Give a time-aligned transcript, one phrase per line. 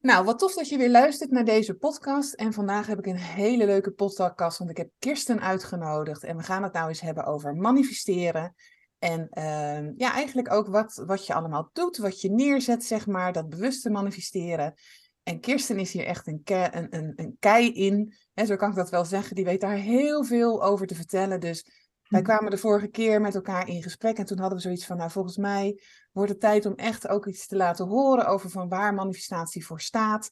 [0.00, 2.34] Nou, wat tof dat je weer luistert naar deze podcast.
[2.34, 6.24] En vandaag heb ik een hele leuke podcast, want ik heb Kirsten uitgenodigd.
[6.24, 8.54] En we gaan het nou eens hebben over manifesteren.
[8.98, 13.32] En uh, ja, eigenlijk ook wat, wat je allemaal doet, wat je neerzet, zeg maar,
[13.32, 14.74] dat bewuste manifesteren.
[15.22, 18.14] En Kirsten is hier echt een, een, een, een kei in.
[18.34, 19.36] Hè, zo kan ik dat wel zeggen.
[19.36, 21.40] Die weet daar heel veel over te vertellen.
[21.40, 21.79] Dus
[22.10, 22.30] wij Mhm.
[22.30, 24.18] kwamen de vorige keer met elkaar in gesprek.
[24.18, 25.80] En toen hadden we zoiets van, nou volgens mij
[26.12, 29.80] wordt het tijd om echt ook iets te laten horen over van waar manifestatie voor
[29.80, 30.30] staat.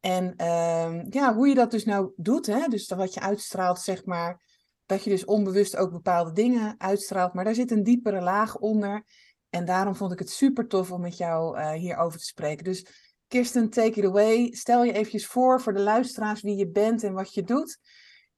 [0.00, 2.46] En ehm, ja, hoe je dat dus nou doet.
[2.46, 2.68] Hè?
[2.68, 4.40] Dus dat wat je uitstraalt, zeg maar.
[4.86, 7.34] Dat je dus onbewust ook bepaalde dingen uitstraalt.
[7.34, 9.04] Maar daar zit een diepere laag onder.
[9.50, 12.64] En daarom vond ik het super tof om met jou eh, hierover te spreken.
[12.64, 12.86] Dus
[13.28, 14.52] Kirsten, take it away.
[14.52, 17.78] Stel je eventjes voor voor de luisteraars wie je bent en wat je doet.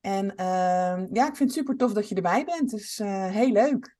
[0.05, 2.71] En ehm, ja, ik vind het super tof dat je erbij bent.
[2.71, 2.99] Dus
[3.31, 3.97] heel leuk.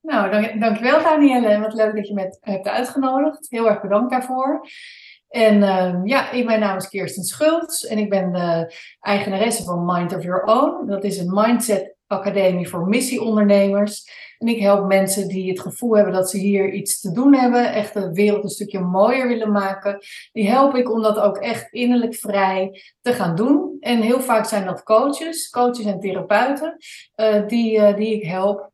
[0.00, 1.58] Nou, dank, dankjewel Danielle.
[1.58, 3.50] Wat leuk dat je me hebt uitgenodigd.
[3.50, 4.68] Heel erg bedankt daarvoor.
[5.32, 9.84] En ehm, ja, ik, mijn naam is Kirsten Schultz en ik ben de eigenaresse van
[9.84, 10.86] Mind of Your Own.
[10.86, 14.10] Dat is een mindset academie voor missieondernemers.
[14.38, 17.72] En ik help mensen die het gevoel hebben dat ze hier iets te doen hebben,
[17.72, 19.98] echt de wereld een stukje mooier willen maken.
[20.32, 23.76] Die help ik om dat ook echt innerlijk vrij te gaan doen.
[23.80, 26.76] En heel vaak zijn dat coaches, coaches en therapeuten,
[27.14, 28.70] eh, die, eh, die ik help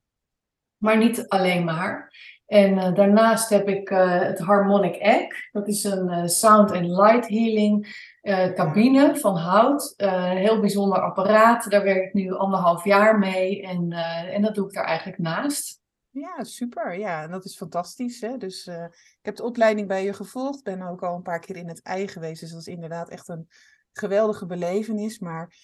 [0.77, 2.13] maar niet alleen maar.
[2.49, 5.51] En eh, daarnaast heb ik eh, het Harmonic Egg.
[5.53, 8.07] Dat is een eh, sound and light healing
[8.55, 9.95] cabine van hout.
[9.97, 11.71] Eh, heel bijzonder apparaat.
[11.71, 13.63] Daar werk ik nu anderhalf jaar mee.
[13.63, 13.93] En,
[14.33, 15.81] en dat doe ik daar eigenlijk naast.
[16.11, 16.99] Ja, super.
[16.99, 18.21] Ja, en dat is fantastisch.
[18.21, 18.37] Hè?
[18.37, 20.63] Dus ik heb de opleiding bij je gevolgd.
[20.63, 22.41] Ben ook al een paar keer in het ei geweest.
[22.41, 23.49] Dus dat is inderdaad echt een
[23.93, 25.19] geweldige belevenis.
[25.19, 25.55] Maar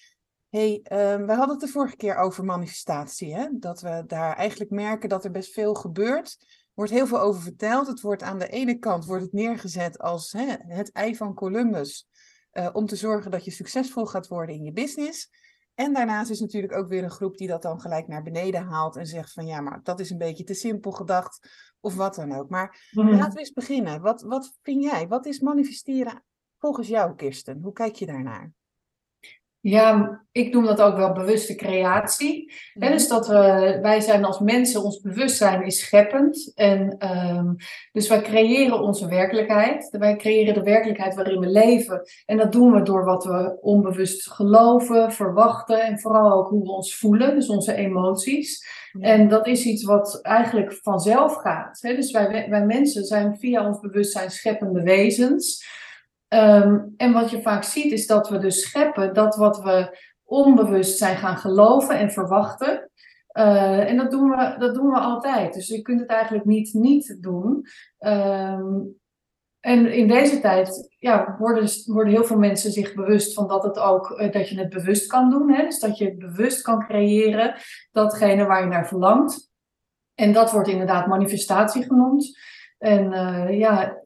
[0.49, 3.35] hey, ehm, we hadden het de vorige keer over manifestatie.
[3.35, 3.47] Hè?
[3.51, 6.37] Dat we daar eigenlijk merken dat er best veel gebeurt.
[6.75, 7.87] Wordt heel veel over verteld.
[7.87, 12.07] Het wordt aan de ene kant wordt het neergezet als hè, het ei van Columbus.
[12.51, 15.29] eh, om te zorgen dat je succesvol gaat worden in je business.
[15.73, 18.95] En daarnaast is natuurlijk ook weer een groep die dat dan gelijk naar beneden haalt
[18.95, 21.49] en zegt van ja, maar dat is een beetje te simpel gedacht
[21.79, 22.49] of wat dan ook.
[22.49, 24.01] Maar laten we eens beginnen.
[24.01, 25.07] Wat, wat vind jij?
[25.07, 26.23] Wat is manifesteren
[26.57, 27.59] volgens jou, Kirsten?
[27.61, 28.51] Hoe kijk je daarnaar?
[29.67, 32.53] Ja, ik noem dat ook wel bewuste creatie.
[32.73, 36.51] Hè, dus dat we, wij zijn als mensen, ons bewustzijn is scheppend.
[36.55, 37.53] En ehm,
[37.91, 39.89] dus wij creëren onze werkelijkheid.
[39.99, 42.01] Wij creëren de werkelijkheid waarin we leven.
[42.25, 46.71] En dat doen we door wat we onbewust geloven, verwachten en vooral ook hoe we
[46.71, 48.67] ons voelen, dus onze emoties.
[48.99, 51.81] En dat is iets wat eigenlijk vanzelf gaat.
[51.81, 51.95] Hè?
[51.95, 55.65] Dus wij, wij mensen zijn via ons bewustzijn scheppende wezens.
[56.27, 60.97] Ehm, en wat je vaak ziet is dat we dus scheppen dat wat we onbewust
[60.97, 62.89] zijn gaan geloven en verwachten.
[63.27, 65.53] Eh, en dat doen, we, dat doen we altijd.
[65.53, 67.65] Dus je kunt het eigenlijk niet niet doen.
[67.97, 68.81] Ehm,
[69.59, 73.79] en in deze tijd ja, worden, worden heel veel mensen zich bewust van dat, het
[73.79, 75.53] ook, eh, dat je het bewust kan doen.
[75.53, 75.63] Hè?
[75.63, 77.55] Dus dat je het bewust kan creëren,
[77.91, 79.49] datgene waar je naar verlangt.
[80.13, 82.37] En dat wordt inderdaad manifestatie genoemd.
[82.77, 84.04] En eh, ja,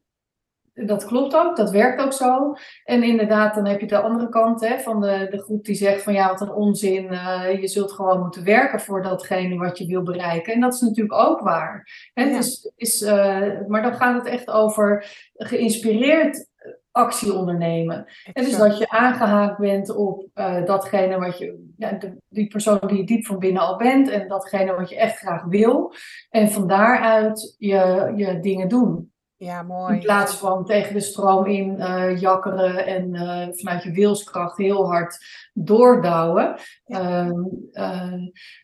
[0.86, 2.54] dat klopt ook, dat werkt ook zo.
[2.84, 6.04] En inderdaad, dan heb je de andere kant hè, van de, de groep die zegt
[6.04, 7.10] van ja, wat een onzin.
[7.10, 10.54] eh, je zult gewoon moeten werken voor datgene wat je wil bereiken.
[10.54, 12.10] En dat is natuurlijk ook waar.
[12.14, 12.36] Hè, Ja.
[12.36, 16.48] het is, eh, maar dan gaat het echt over geïnspireerd
[16.92, 18.06] actie ondernemen.
[18.34, 22.80] En dus dat je aangehaakt bent op eh, datgene wat je, ja, de, die persoon
[22.88, 25.94] die je diep van binnen al bent en datgene wat je echt graag wil.
[26.30, 29.12] En van daaruit je, je dingen doen.
[29.40, 29.94] Ja, mooi.
[29.94, 34.88] In plaats van tegen de stroom in eh, jakkeren en eh, vanuit je wilskracht heel
[34.88, 35.18] hard
[35.54, 36.56] doordouwen.
[36.86, 37.00] Ja.
[37.00, 38.14] Ehm, eh,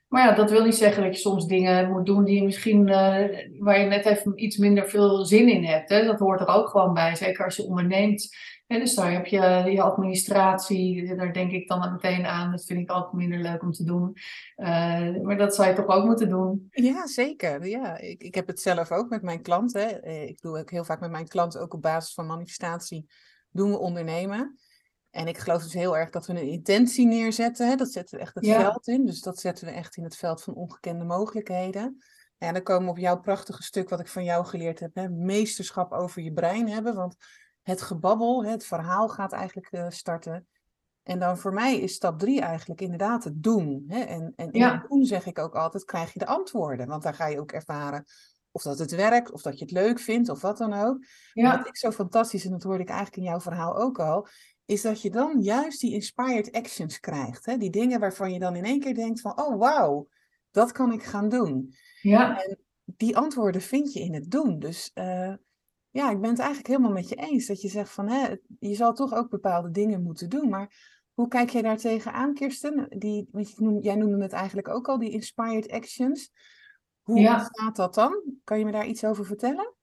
[0.07, 2.85] maar ja, dat wil niet zeggen dat je soms dingen moet doen die je misschien,
[3.59, 5.89] waar je net even iets minder veel zin in hebt.
[5.89, 6.05] Hè?
[6.05, 8.35] Dat hoort er ook gewoon bij, zeker als je onderneemt.
[8.67, 8.79] Hè?
[8.79, 12.51] Dus daar heb je je administratie, daar denk ik dan meteen aan.
[12.51, 14.13] Dat vind ik ook minder leuk om te doen.
[14.55, 16.67] Eh, maar dat zou je toch ook moeten doen.
[16.71, 17.67] Ja, zeker.
[17.67, 20.03] Ja, ik, ik heb het zelf ook met mijn klanten.
[20.03, 23.05] Eh, Ik doe ook heel vaak met mijn klanten, ook op basis van manifestatie,
[23.51, 24.59] doen we ondernemen.
[25.09, 27.67] En ik geloof dus heel erg dat we een intentie neerzetten.
[27.69, 27.75] Hè?
[27.75, 28.59] Dat zetten we echt het Ja.
[28.59, 29.05] veld in.
[29.05, 31.97] Dus dat zetten we echt in het veld van ongekende mogelijkheden.
[32.37, 34.95] En dan komen we op jouw prachtige stuk wat ik van jou geleerd heb.
[34.95, 35.09] Hè?
[35.09, 36.95] Meesterschap over je brein hebben.
[36.95, 37.15] Want
[37.65, 40.47] het gebabbel, het verhaal gaat eigenlijk uh, starten.
[41.03, 43.83] En dan voor mij is stap drie eigenlijk inderdaad het doen.
[43.87, 43.99] Hè?
[43.99, 46.87] En, en in het doen zeg ik ook altijd, krijg je de antwoorden.
[46.87, 48.05] Want daar ga je ook ervaren
[48.51, 51.05] of dat het werkt, of dat je het leuk vindt, of wat dan ook.
[51.33, 51.57] Ja.
[51.57, 54.27] Wat ik zo fantastisch, en dat hoorde ik eigenlijk in jouw verhaal ook al,
[54.65, 57.45] is dat je dan juist die inspired actions krijgt.
[57.45, 57.57] Hè?
[57.57, 60.07] Die dingen waarvan je dan in één keer denkt van, oh wauw,
[60.51, 61.73] dat kan ik gaan doen.
[62.01, 62.43] Ja.
[62.43, 64.59] En die antwoorden vind je in het doen.
[64.59, 65.33] Dus uh,
[65.95, 67.45] ja, ik ben het eigenlijk helemaal met je eens.
[67.45, 70.49] Dat je zegt van, hè, je zal toch ook bepaalde dingen moeten doen.
[70.49, 72.85] Maar hoe kijk jij daar tegenaan, Kirsten?
[72.89, 73.27] Die,
[73.81, 76.31] jij noemde het eigenlijk ook al, die inspired actions.
[77.01, 77.49] Hoe ja.
[77.51, 78.21] gaat dat dan?
[78.43, 79.73] Kan je me daar iets over vertellen?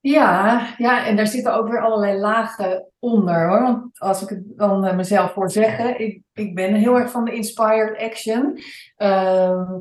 [0.00, 3.62] Ja, ja, en daar zitten ook weer allerlei lagen onder hoor.
[3.62, 7.24] Want als ik het dan uh, mezelf voor zeggen, ik, ik ben heel erg van
[7.24, 8.58] de inspired action.
[8.98, 9.72] Uh,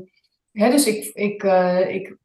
[0.51, 2.17] hè, dus ik, ik, uh, ik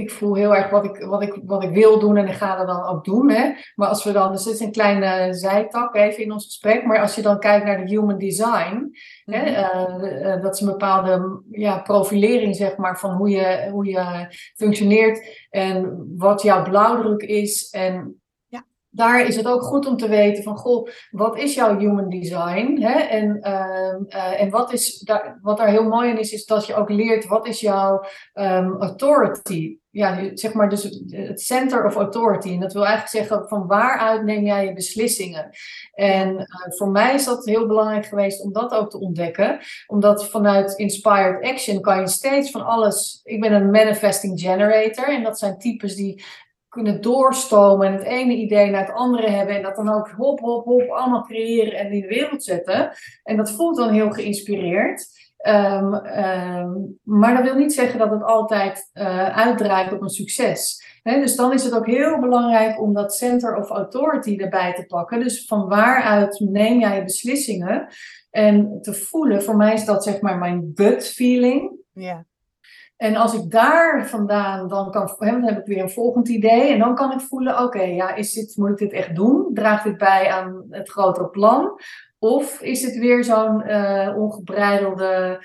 [0.00, 2.56] ik voel heel erg wat ik, wat, ik, wat ik wil doen en ik ga
[2.56, 3.30] dat dan ook doen.
[3.30, 3.52] Hè?
[3.74, 7.00] Maar als we dan, dus dit is een kleine zijtak even in ons gesprek, maar
[7.00, 8.90] als je dan kijkt naar de human design,
[9.24, 10.04] hè, mhm.
[10.04, 14.26] eh, eh, dat is een bepaalde ja, profilering zeg maar van hoe je, hoe je
[14.56, 18.18] functioneert en wat jouw blauwdruk is en
[18.94, 22.82] daar is het ook goed om te weten van, goh, wat is jouw human design?
[22.82, 22.98] Hè?
[23.00, 26.74] En, uh, en wat, is daar, wat daar heel mooi in is, is dat je
[26.74, 28.04] ook leert, wat is jouw
[28.34, 29.78] um, authority?
[29.90, 32.48] Ja, zeg maar dus het center of authority.
[32.48, 35.50] En dat wil eigenlijk zeggen, van waaruit neem jij je beslissingen?
[35.92, 36.44] En uh,
[36.76, 39.58] voor mij is dat heel belangrijk geweest om dat ook te ontdekken.
[39.86, 43.20] Omdat vanuit Inspired Action kan je steeds van alles...
[43.22, 46.24] Ik ben een manifesting generator en dat zijn types die
[46.74, 50.40] kunnen doorstomen en het ene idee naar het andere hebben en dat dan ook hop,
[50.40, 52.90] hop, hop allemaal creëren en in de wereld zetten.
[53.22, 55.22] En dat voelt dan heel geïnspireerd.
[55.46, 60.84] Um, um, maar dat wil niet zeggen dat het altijd uh, uitdraait op een succes.
[61.02, 65.20] dus dan is het ook heel belangrijk om dat center of authority erbij te pakken.
[65.20, 67.88] Dus van waaruit neem jij beslissingen?
[68.30, 71.72] En te voelen, voor mij is dat zeg maar mijn gut feeling.
[71.92, 72.24] Ja.
[73.04, 76.72] En als ik daar vandaan dan kan, dan heb ik weer een volgend idee.
[76.72, 79.50] En dan kan ik voelen, oké, ja, is dit, moet ik dit echt doen?
[79.54, 81.80] Draagt dit bij aan het grotere plan?
[82.18, 85.44] Of is het weer zo'n uh, ongebreidelde,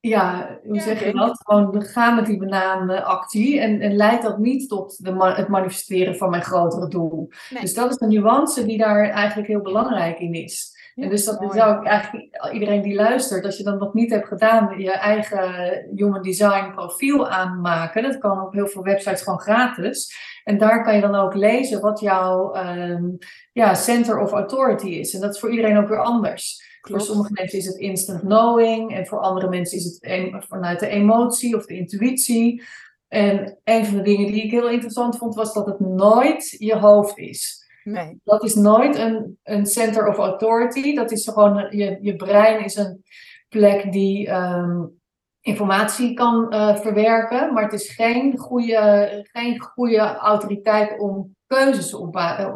[0.00, 1.40] ja, hoe zeg je dat?
[1.44, 3.60] Gewoon gaan met die bananactie.
[3.60, 7.28] En, en leidt dat niet tot de, het manifesteren van mijn grotere doel.
[7.60, 11.42] Dus dat is de nuance die daar eigenlijk heel belangrijk in is en dus dat
[11.42, 11.54] ik
[11.84, 16.70] eigenlijk iedereen die luistert, als je dat nog niet hebt gedaan, je eigen human design
[16.74, 18.02] profiel aanmaken.
[18.02, 20.14] Dat kan op heel veel websites gewoon gratis.
[20.44, 23.18] En daar kan je dan ook lezen wat jouw um,
[23.52, 25.14] ja, center of authority is.
[25.14, 26.64] En dat is voor iedereen ook weer anders.
[26.80, 30.88] Voor sommige mensen is het instant knowing en voor andere mensen is het vanuit de
[30.88, 32.62] emotie of de intuïtie.
[33.08, 36.76] En een van de dingen die ik heel interessant vond was dat het nooit je
[36.76, 37.65] hoofd is.
[37.86, 38.20] Nee.
[38.24, 40.94] Dat is nooit een, een center of authority.
[40.94, 43.02] Dat is gewoon, je, je brein is een
[43.48, 44.84] plek die ehm,
[45.40, 52.16] informatie kan uh, verwerken, maar het is geen goede, geen goede autoriteit om keuzes op
[52.16, 52.48] eh,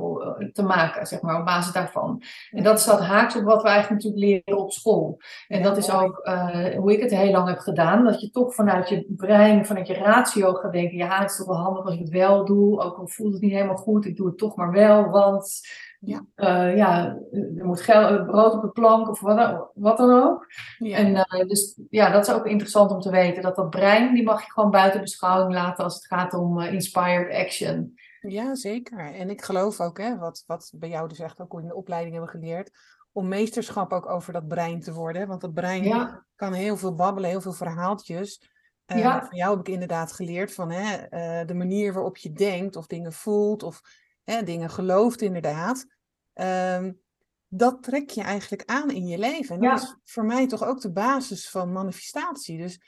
[0.53, 2.23] te maken, zeg maar, op basis daarvan.
[2.51, 5.19] En dat staat haaks op wat we eigenlijk natuurlijk leren op school.
[5.49, 8.55] En dat is ook uh, hoe ik het heel lang heb gedaan, dat je toch
[8.55, 11.95] vanuit je brein, vanuit je ratio gaat denken, ja, het is toch wel handig als
[11.95, 14.57] ik het wel doe, ook al voelt het niet helemaal goed, ik doe het toch
[14.57, 15.61] maar wel, want
[16.01, 20.47] ja, uh, ja er moet geld, brood op de plank of wat, wat dan ook.
[20.79, 20.97] Ja.
[20.97, 24.25] En uh, dus ja, dat is ook interessant om te weten, dat dat brein, die
[24.25, 27.95] mag je gewoon buiten beschouwing laten als het gaat om inspired action.
[28.21, 29.15] Ja, zeker.
[29.15, 32.13] En ik geloof ook, hè, wat, wat bij jou dus echt ook in de opleiding
[32.15, 32.71] hebben geleerd,
[33.13, 35.29] om meesterschap ook over dat brein te worden.
[35.29, 38.49] Want dat brein kan heel veel babbelen, heel veel verhaaltjes.
[38.87, 40.97] Uh, Van jou heb ik inderdaad geleerd van hè,
[41.41, 43.81] uh, de manier waarop je denkt of dingen voelt of
[44.23, 45.87] hè, dingen gelooft inderdaad.
[46.35, 47.01] Um,
[47.49, 49.55] dat trek je eigenlijk aan in je leven.
[49.55, 52.59] En dat is voor mij toch ook de basis van manifestatie.
[52.59, 52.81] Dus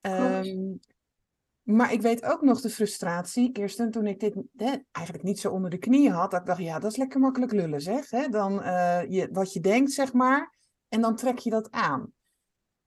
[0.00, 0.80] um,
[1.64, 5.50] maar ik weet ook nog de frustratie, Kirsten, toen ik dit hè, eigenlijk niet zo
[5.50, 6.30] onder de knieën had.
[6.30, 8.10] Dat ik dacht, ja, dat is lekker makkelijk lullen, zeg.
[8.10, 8.28] Hè?
[8.28, 10.54] Dan uh, je, wat je denkt, zeg maar.
[10.88, 12.12] En dan trek je dat aan.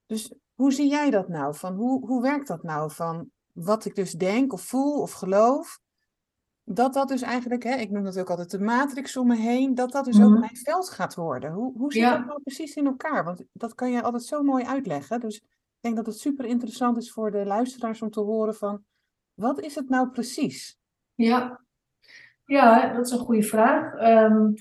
[0.06, 1.56] Dus hoe zie jij dat nou?
[1.56, 2.92] Van hoe, hoe werkt dat nou?
[2.92, 5.80] Van wat ik dus denk of voel of geloof.
[6.64, 9.76] Dat dat dus eigenlijk, hè, ik noem dat ook altijd de matrix om me heen,
[9.76, 10.40] dat dat dus ook mhm.
[10.40, 11.52] mijn veld gaat worden.
[11.52, 13.24] Hoe, hoe zit dat nou precies in elkaar?
[13.24, 15.20] Want dat kan je altijd zo mooi uitleggen.
[15.20, 15.44] Dus
[15.88, 18.84] denk dat het super interessant is voor de luisteraars om te horen van,
[19.34, 20.80] wat is het nou precies?
[21.16, 21.62] Ja,
[22.46, 23.94] ja dat is een goede vraag.
[24.02, 24.54] Um,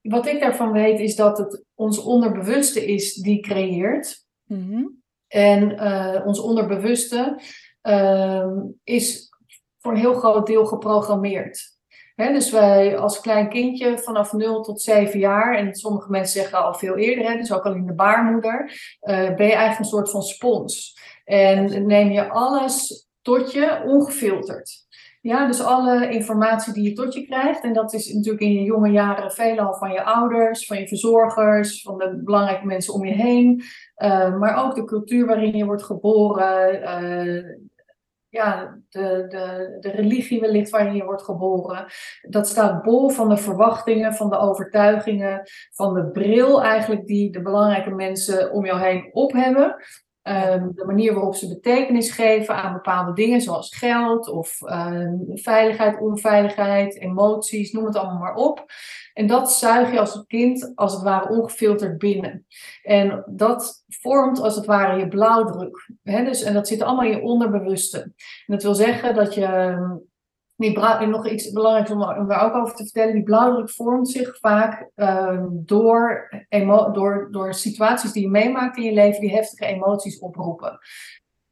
[0.00, 4.26] wat ik daarvan weet is dat het ons onderbewuste is die creëert.
[4.44, 5.02] Mm -hmm.
[5.26, 7.40] En uh, ons onderbewuste,
[7.80, 9.28] ehm, is
[9.78, 11.73] voor een heel groot deel geprogrammeerd.
[12.14, 16.74] Dus wij als klein kindje vanaf 0 tot 7 jaar, en sommige mensen zeggen al
[16.74, 18.62] veel eerder, dus ook al in de baarmoeder,
[19.02, 20.98] uh, ben je eigenlijk een soort van spons.
[21.24, 24.82] En neem je alles tot je ongefilterd.
[25.20, 27.62] Ja, dus alle informatie die je tot je krijgt.
[27.62, 31.82] En dat is natuurlijk in je jonge jaren veelal van je ouders, van je verzorgers,
[31.82, 33.62] van de belangrijke mensen om je heen.
[33.96, 36.80] Uh, maar ook de cultuur waarin je wordt geboren.
[37.02, 37.56] Uh,
[38.34, 41.86] ja, de, de, de religie wellicht waarin je wordt geboren.
[42.22, 47.42] Dat staat bol van de verwachtingen, van de overtuigingen, van de bril eigenlijk die de
[47.42, 49.76] belangrijke mensen om jou heen op hebben.
[50.24, 56.00] Ehm, de manier waarop ze betekenis geven aan bepaalde dingen, zoals geld of um, veiligheid,
[56.00, 58.64] onveiligheid, emoties, noem het allemaal maar op.
[59.12, 62.46] En dat zuig je als kind als het ware ongefilterd binnen.
[62.82, 65.90] En dat vormt als het ware je blauwdruk.
[66.02, 66.24] Hè?
[66.24, 68.00] Dus, en dat zit allemaal in je onderbewuste.
[68.00, 68.14] En
[68.46, 69.78] dat wil zeggen dat je
[70.56, 73.14] die nog iets belangrijks om, om daar ook over te vertellen.
[73.14, 76.28] Die blauwdruk vormt zich vaak uh, door,
[76.92, 80.78] door, door situaties die je meemaakt in je leven, die heftige emoties oproepen.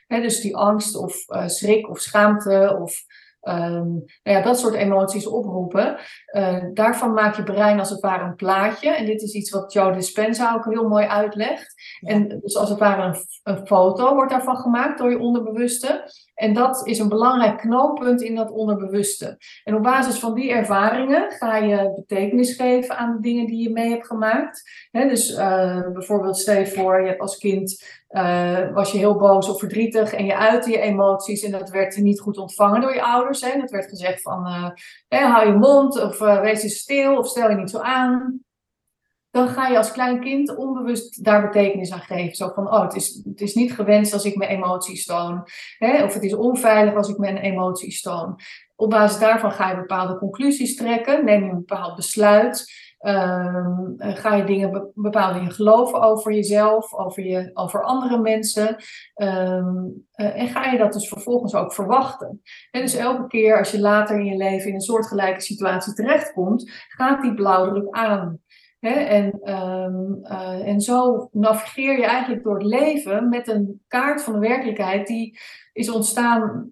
[0.06, 3.04] dus die angst of uh, schrik of schaamte of
[3.42, 5.98] um, nou ja, dat soort emoties oproepen.
[6.32, 8.90] Uh, daarvan maakt je brein als het ware een plaatje.
[8.90, 11.74] En dit is iets wat Joe Dispenza ook heel mooi uitlegt.
[12.00, 16.10] En dus als het ware een, een foto wordt daarvan gemaakt door je onderbewuste.
[16.42, 19.38] En dat is een belangrijk knooppunt in dat onderbewuste.
[19.64, 23.70] En op basis van die ervaringen ga je betekenis geven aan de dingen die je
[23.70, 24.88] mee hebt gemaakt.
[24.90, 29.48] dus uh, bijvoorbeeld stel je voor, je hebt als kind uh, was je heel boos
[29.48, 33.02] of verdrietig en je uitte je emoties en dat werd niet goed ontvangen door je
[33.02, 33.40] ouders.
[33.40, 33.60] Hè?
[33.60, 34.46] Dat werd gezegd van,
[35.08, 38.42] uh, hou je mond of wees eens stil of stel je niet zo aan
[39.32, 42.34] dan ga je als klein kind onbewust daar betekenis aan geven.
[42.34, 45.46] Zo van, oh, het is, het is niet gewenst als ik mijn emoties toon.
[45.78, 46.04] Hè?
[46.04, 48.40] Of het is onveilig als ik mijn emoties toon.
[48.76, 52.80] Op basis daarvan ga je bepaalde conclusies trekken, neem je een bepaald besluit.
[52.98, 58.76] Ehm, ga je dingen, bepaalde dingen geloven over jezelf, over, je, over andere mensen.
[59.14, 62.42] Ehm, eh, en ga je dat dus vervolgens ook verwachten.
[62.70, 66.70] En dus elke keer als je later in je leven in een soortgelijke situatie terechtkomt,
[66.88, 68.40] gaat die blauwdruk aan.
[68.90, 74.32] En, um, uh, en zo navigeer je eigenlijk door het leven met een kaart van
[74.32, 75.38] de werkelijkheid die
[75.72, 76.70] is ontstaan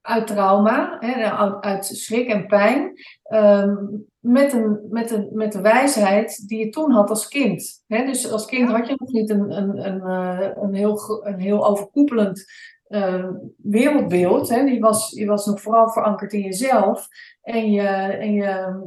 [0.00, 2.92] uit trauma, hè, uit schrik en pijn,
[3.32, 7.84] um, met, een, met, een, met de wijsheid die je toen had als kind.
[7.86, 11.66] Dus als kind had je nog niet een, een, een, uh, een, heel, een heel
[11.66, 12.44] overkoepelend
[12.88, 14.48] uh, wereldbeeld.
[14.48, 14.64] Hè?
[14.64, 17.08] Die, was, die was nog vooral verankerd in jezelf.
[17.42, 18.80] En je, en je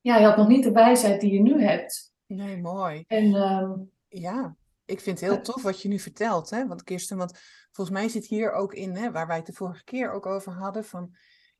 [0.00, 2.12] ja, je had nog niet de wijsheid die je nu hebt.
[2.26, 3.04] Nee, mooi.
[3.06, 3.72] En, ehm,
[4.08, 6.50] ja, ik vind het heel tof wat je nu vertelt.
[6.50, 6.66] Hè?
[6.66, 7.38] Want Kirsten, want
[7.72, 10.52] volgens mij zit hier ook in, hè, waar wij het de vorige keer ook over
[10.52, 11.14] hadden, van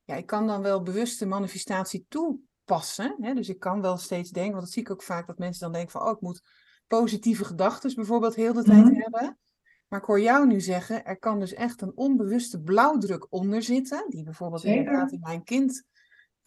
[0.05, 3.17] ja, ik kan dan wel bewuste manifestatie toepassen.
[3.21, 3.35] Hè?
[3.35, 5.73] Dus ik kan wel steeds denken, want dat zie ik ook vaak, dat mensen dan
[5.73, 6.43] denken van, oh, ik moet
[6.87, 9.01] positieve gedachten bijvoorbeeld heel de tijd mhm.
[9.01, 9.39] hebben.
[9.89, 14.05] Maar ik hoor jou nu zeggen, er kan dus echt een onbewuste blauwdruk onder zitten,
[14.09, 14.79] die bijvoorbeeld Zeker.
[14.79, 15.85] inderdaad in mijn kind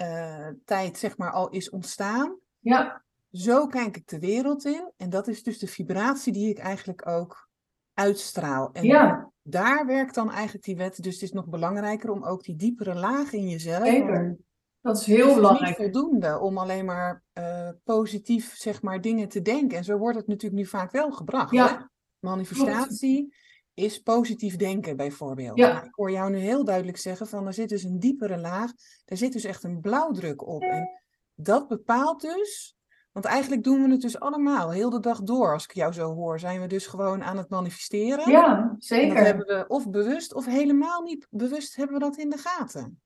[0.01, 2.37] uh, tijd zeg maar al is ontstaan.
[2.59, 3.03] Ja.
[3.31, 4.91] Zo kijk ik de wereld in.
[4.97, 7.49] En dat is dus de vibratie die ik eigenlijk ook
[7.93, 8.69] uitstraal.
[8.73, 9.31] En ja.
[9.41, 11.03] daar werkt dan eigenlijk die wet.
[11.03, 13.85] Dus het is nog belangrijker om ook die diepere laag in jezelf.
[13.85, 14.37] Zeker.
[14.81, 15.77] Dat is heel belangrijk.
[15.77, 19.77] Het is niet voldoende om alleen maar uh, positief zeg maar dingen te denken.
[19.77, 21.51] En zo wordt het natuurlijk nu vaak wel gebracht.
[21.51, 21.67] Ja.
[21.67, 21.85] Hè?
[22.19, 23.35] Manifestatie
[23.81, 25.57] is positief denken bijvoorbeeld.
[25.57, 25.83] Ja.
[25.83, 28.71] Ik hoor jou nu heel duidelijk zeggen van er zit dus een diepere laag,
[29.05, 30.61] er zit dus echt een blauwdruk op.
[30.61, 30.89] En
[31.35, 32.75] dat bepaalt dus,
[33.11, 35.53] want eigenlijk doen we het dus allemaal, heel de dag door.
[35.53, 38.31] Als ik jou zo hoor, zijn we dus gewoon aan het manifesteren.
[38.31, 39.09] Ja, zeker.
[39.09, 42.37] En dat hebben we of bewust of helemaal niet bewust hebben we dat in de
[42.37, 43.01] gaten.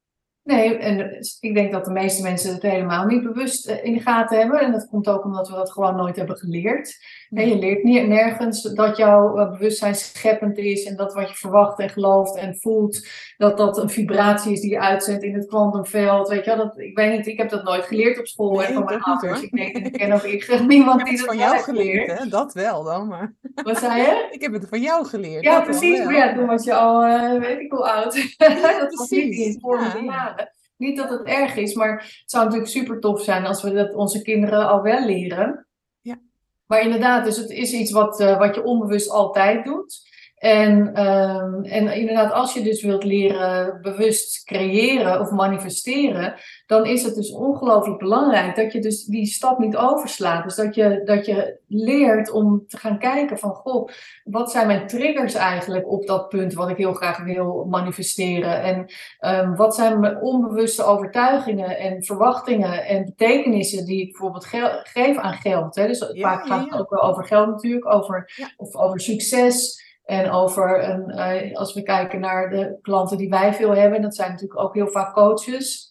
[0.45, 3.99] Nee, en ik denk dat de meeste mensen het helemaal niet bewust eh, in de
[3.99, 4.59] gaten hebben.
[4.59, 6.97] En dat komt ook omdat we dat gewoon nooit hebben geleerd.
[7.29, 11.35] En je leert niet, nergens dat jouw eh, bewustzijn scheppend is en dat wat je
[11.35, 15.47] verwacht en gelooft en voelt, dat dat een vibratie is die je uitzendt in het
[15.47, 16.27] kwantumveld.
[16.27, 18.73] Weet je, dat, ik weet niet, ik heb dat nooit geleerd op school nee, en
[18.73, 19.41] van mijn ouders.
[19.41, 22.27] Ik, denk, ik ken ook ik, niemand ik die dat van jou geleerd, hè?
[22.27, 23.33] Dat wel dan, maar.
[23.63, 24.27] Wat zei je?
[24.35, 25.43] Ik heb het van jou geleerd.
[25.43, 26.03] Ja, precies.
[26.03, 28.33] Maar ja, toen was je al, uh, weet ik hoe oud.
[28.37, 30.34] Ja, dat was niet in ja.
[30.77, 33.93] Niet dat het erg is, maar het zou natuurlijk super tof zijn als we dat
[33.93, 35.67] onze kinderen al wel leren.
[36.01, 36.19] Ja.
[36.65, 40.13] Maar inderdaad, dus het is iets wat, uh, wat je onbewust altijd doet.
[40.35, 47.03] En, ehm, en inderdaad, als je dus wilt leren bewust creëren of manifesteren, dan is
[47.03, 50.43] het dus ongelooflijk belangrijk dat je dus die stap niet overslaat.
[50.43, 53.89] Dus dat je, dat je leert om te gaan kijken van, goh,
[54.23, 58.61] wat zijn mijn triggers eigenlijk op dat punt wat ik heel graag wil manifesteren?
[58.61, 58.85] En
[59.45, 64.45] um, wat zijn mijn onbewuste overtuigingen en verwachtingen en betekenissen die ik bijvoorbeeld
[64.83, 65.75] geef aan geld?
[65.75, 65.87] Hè?
[65.87, 69.83] Dus vaak gaat het ook wel over geld natuurlijk, over, of over succes.
[70.05, 74.15] En over een, uh, als we kijken naar de klanten die wij veel hebben, dat
[74.15, 75.84] zijn natuurlijk ook heel vaak coaches.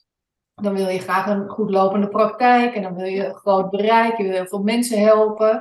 [0.62, 4.16] Dan wil je graag een goed lopende praktijk en dan wil je een groot bereik,
[4.16, 5.54] je wil heel veel mensen helpen.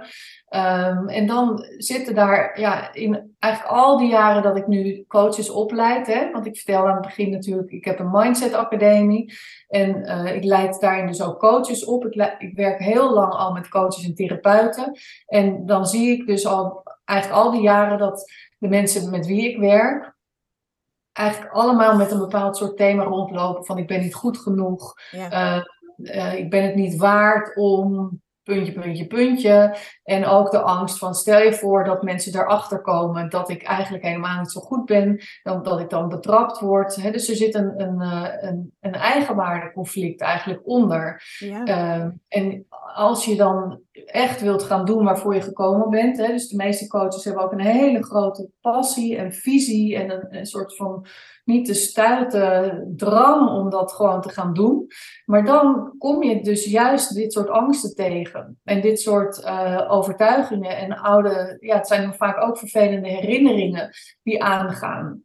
[0.50, 5.50] Um, en dan zitten daar, ja, in eigenlijk al die jaren dat ik nu coaches
[5.50, 9.34] opleid, hè, want ik vertelde aan het begin natuurlijk, ik heb een Mindset Academie
[9.68, 12.06] en uh, ik leid daarin dus ook coaches op.
[12.06, 16.48] Ik, ik werk heel lang al met coaches en therapeuten en dan zie ik dus
[16.48, 20.12] al eigenlijk al die jaren dat de mensen met wie ik werk,
[21.13, 25.62] eigenlijk allemaal met een bepaald soort thema rondlopen van ik ben niet goed genoeg, uh,
[25.98, 29.75] uh, ik ben het niet waard om puntje, puntje, puntje.
[30.03, 34.03] En ook de angst van stel je voor dat mensen erachter komen dat ik eigenlijk
[34.03, 37.12] helemaal niet zo goed ben, dan, dat ik dan betrapt word.
[37.12, 41.24] Dus er zit een, een, eh, een, een eigenwaardeconflict eigenlijk onder.
[41.39, 41.67] Ja.
[41.67, 46.28] Uh, en als je dan echt wilt gaan doen waarvoor je gekomen bent, hè?
[46.28, 50.46] dus de meeste coaches hebben ook een hele grote passie en visie en een, een
[50.46, 51.06] soort van
[51.46, 54.88] niet te stuiten drang om dat gewoon te gaan doen.
[55.25, 58.60] Maar dan kom je dus juist dit soort angsten tegen.
[58.63, 63.90] En dit soort uh, overtuigingen en oude, ja, het zijn vaak ook vervelende herinneringen
[64.24, 65.24] die aangaan.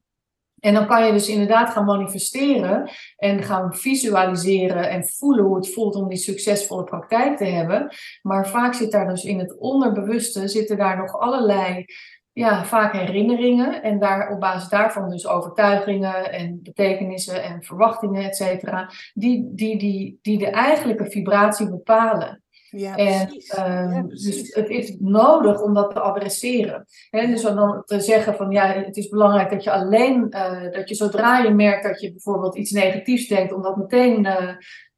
[0.60, 5.72] En dan kan je dus inderdaad gaan manifesteren en gaan visualiseren en voelen hoe het
[5.72, 7.92] voelt om die succesvolle praktijk te hebben.
[8.22, 11.84] Maar vaak zit daar dus in het onderbewuste zitten daar nog allerlei
[12.32, 18.36] ja, vaak herinneringen en daar, op basis daarvan dus overtuigingen en betekenissen en verwachtingen, et
[18.36, 22.42] cetera, die, die, die, die de eigenlijke vibratie bepalen.
[22.70, 26.86] Ja, en uh, dus het is nodig om dat te adresseren.
[27.10, 30.72] He, dus om dan te zeggen van ja, het is belangrijk dat je alleen, uh,
[30.72, 34.48] dat je zodra je merkt dat je bijvoorbeeld iets negatiefs denkt, om dat meteen uh,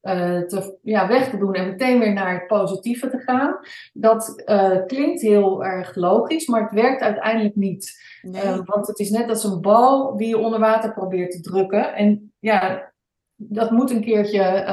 [0.02, 3.56] uh, te, ja, weg te doen en meteen weer naar het positieve te gaan.
[3.92, 4.42] Dat
[4.86, 8.00] klinkt heel erg logisch, maar het werkt uiteindelijk niet.
[8.22, 8.62] Nee.
[8.64, 11.94] Want het is net als een bal die je onder water probeert te drukken.
[11.94, 12.92] En ja,
[13.36, 14.64] dat moet een keertje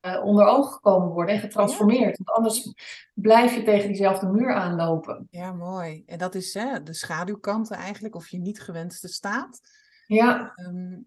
[0.00, 2.16] onder ogen gekomen worden en getransformeerd.
[2.16, 2.72] Want anders
[3.14, 5.26] blijf je tegen diezelfde muur aanlopen.
[5.30, 6.02] Ja, mooi.
[6.06, 9.60] En dat is hè, de schaduwkanten eigenlijk, of je niet gewenste staat.
[10.06, 10.52] Ja.
[10.56, 11.06] Um,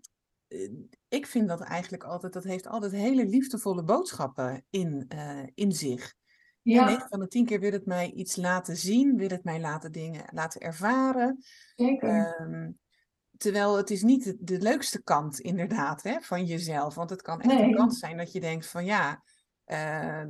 [1.07, 6.13] ik vind dat eigenlijk altijd, dat heeft altijd hele liefdevolle boodschappen in, uh, in zich.
[6.61, 6.85] Ja.
[6.85, 9.91] 9 van de 10 keer wil het mij iets laten zien, wil het mij laten
[9.91, 11.43] dingen laten ervaren.
[11.75, 12.41] Zeker.
[12.41, 12.79] Um,
[13.41, 16.95] terwijl het is niet de, de, leukste kant inderdaad hè, van jezelf.
[16.95, 17.63] Want het kan echt nee.
[17.63, 19.23] een kant zijn dat je denkt van ja,
[19.65, 20.23] uh,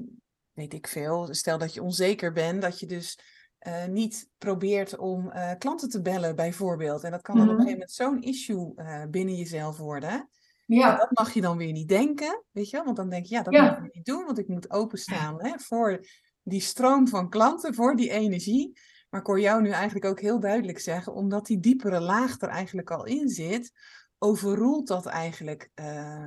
[0.52, 1.34] weet ik veel.
[1.34, 3.20] Stel dat je onzeker bent, dat je dus
[3.68, 7.04] uh, niet probeert om uh, klanten te bellen bijvoorbeeld.
[7.04, 7.60] En dat kan dan mm -hmm.
[7.60, 8.74] op een gegeven moment zo'n issue
[9.10, 10.30] binnen jezelf worden.
[10.66, 10.96] Ja.
[10.96, 13.54] dat mag je dan weer niet denken, weet je Want dan denk je, ja, dat
[13.54, 13.78] ja.
[13.78, 16.06] moet ik niet doen, want ik moet openstaan hè, voor
[16.44, 18.80] die stroom van klanten, voor die energie.
[19.12, 22.50] Maar ik hoor jou nu eigenlijk ook heel duidelijk zeggen, omdat die diepere laag er
[22.50, 23.72] eigenlijk al in zit,
[24.18, 26.26] overroelt dat eigenlijk uh,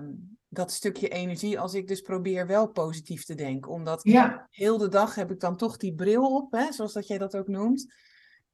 [0.49, 3.71] dat stukje energie als ik dus probeer wel positief te denken.
[3.71, 4.47] Omdat ja.
[4.51, 7.37] heel de dag heb ik dan toch die bril op, hè, zoals dat jij dat
[7.37, 7.95] ook noemt.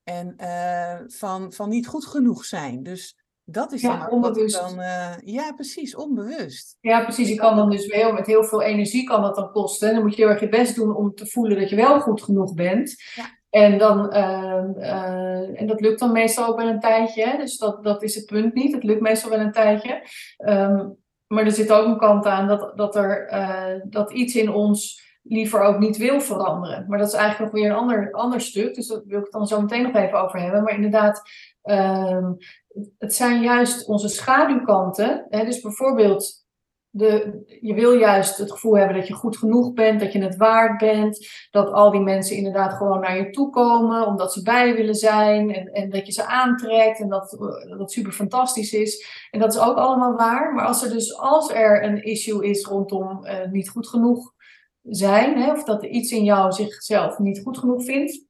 [0.02, 2.82] En uh, van, van niet goed genoeg zijn.
[2.82, 4.60] Dus dat is ja, dan onbewust.
[4.60, 6.76] Dan, uh, ja, precies, onbewust.
[6.80, 7.28] Ja, precies.
[7.28, 9.88] Je kan dan dus wel met heel veel energie kan dat dan kosten.
[9.88, 12.00] En dan moet je heel erg je best doen om te voelen dat je wel
[12.00, 12.94] goed genoeg bent.
[13.14, 13.38] Ja.
[13.50, 17.24] En, dan, uh, uh, en dat lukt dan meestal wel een tijdje.
[17.24, 17.36] Hè?
[17.36, 18.74] Dus dat, dat is het punt niet.
[18.74, 20.02] Het lukt meestal wel een tijdje.
[20.38, 23.28] Um, maar er zit ook een kant aan dat, dat er
[23.88, 26.84] dat iets in ons liever ook niet wil veranderen.
[26.88, 28.74] Maar dat is eigenlijk nog weer een ander, ander stuk.
[28.74, 30.62] Dus daar wil ik het dan zo meteen nog even over hebben.
[30.62, 31.22] Maar inderdaad,
[31.62, 32.36] um,
[32.98, 35.26] het zijn juist onze schaduwkanten.
[35.28, 35.44] Hè?
[35.44, 36.39] Dus bijvoorbeeld,
[36.90, 40.36] de, je wil juist het gevoel hebben dat je goed genoeg bent, dat je het
[40.36, 44.74] waard bent, dat al die mensen inderdaad gewoon naar je toe komen, omdat ze bij
[44.74, 47.36] willen zijn en, en dat je ze aantrekt en dat
[47.78, 49.06] dat super fantastisch is.
[49.30, 50.54] En dat is ook allemaal waar.
[50.54, 54.32] Maar als er dus als er een issue is rondom uh, niet goed genoeg
[54.82, 58.28] zijn, hè, of dat er iets in jou zichzelf niet goed genoeg vindt,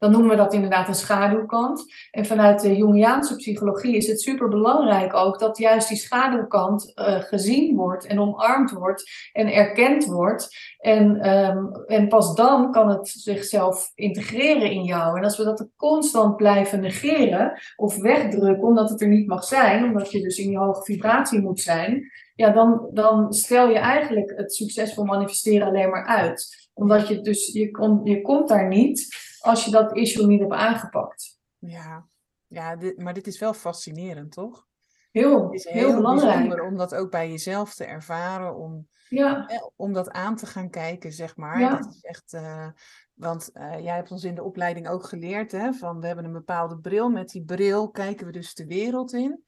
[0.00, 1.84] dan noemen we dat inderdaad een schaduwkant.
[2.10, 7.20] En vanuit de Jungiaanse psychologie is het super belangrijk ook dat juist die schaduwkant uh,
[7.20, 10.56] gezien wordt en omarmd wordt en erkend wordt.
[10.78, 15.18] En, um, en pas dan kan het zichzelf integreren in jou.
[15.18, 19.84] En als we dat constant blijven negeren of wegdrukken omdat het er niet mag zijn,
[19.84, 24.32] omdat je dus in je hoge vibratie moet zijn, ja, dan, dan stel je eigenlijk
[24.36, 26.69] het succesvol manifesteren alleen maar uit.
[26.80, 29.08] Omdat je dus, je, kom, je komt daar niet
[29.40, 31.38] als je dat issue niet hebt aangepakt.
[31.58, 32.06] Ja,
[32.46, 34.68] ja dit, maar dit is wel fascinerend, toch?
[35.10, 36.62] Heel, het is heel, heel belangrijk.
[36.62, 39.50] om dat ook bij jezelf te ervaren, om, ja.
[39.76, 41.60] om dat aan te gaan kijken, zeg maar.
[41.60, 41.76] Ja.
[41.76, 42.68] Dat is echt, uh,
[43.14, 46.32] want uh, jij hebt ons in de opleiding ook geleerd, hè, van we hebben een
[46.32, 47.10] bepaalde bril.
[47.10, 49.44] Met die bril kijken we dus de wereld in.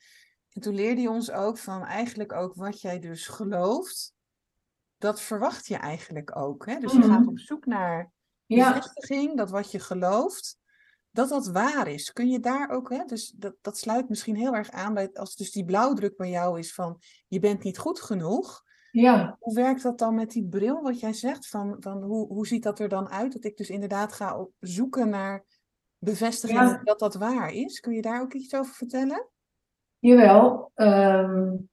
[0.53, 4.12] En toen leerde je ons ook van eigenlijk ook wat jij dus gelooft,
[5.03, 6.67] dat verwacht je eigenlijk ook.
[6.67, 6.79] Hè?
[6.79, 7.29] Dus je gaat mhm.
[7.29, 8.13] op zoek naar
[8.47, 9.35] bevestiging, ja.
[9.35, 10.59] dat wat je gelooft,
[11.11, 12.13] dat dat waar is.
[12.13, 13.05] Kun je daar ook, hè?
[13.05, 16.59] dus dat, dat sluit misschien heel erg aan bij als dus die blauwdruk bij jou
[16.59, 18.63] is van je bent niet goed genoeg.
[18.91, 19.37] Ja.
[19.41, 21.49] Hoe werkt dat dan met die bril, wat jij zegt?
[21.49, 23.33] Van, van hoe, hoe ziet dat er dan uit?
[23.33, 25.45] Dat ik dus inderdaad ga zoeken naar
[25.99, 27.81] bevestiging dat dat waar is.
[27.81, 29.29] Kun je daar ook iets over vertellen?
[29.99, 30.71] Jawel.
[30.75, 31.71] Um,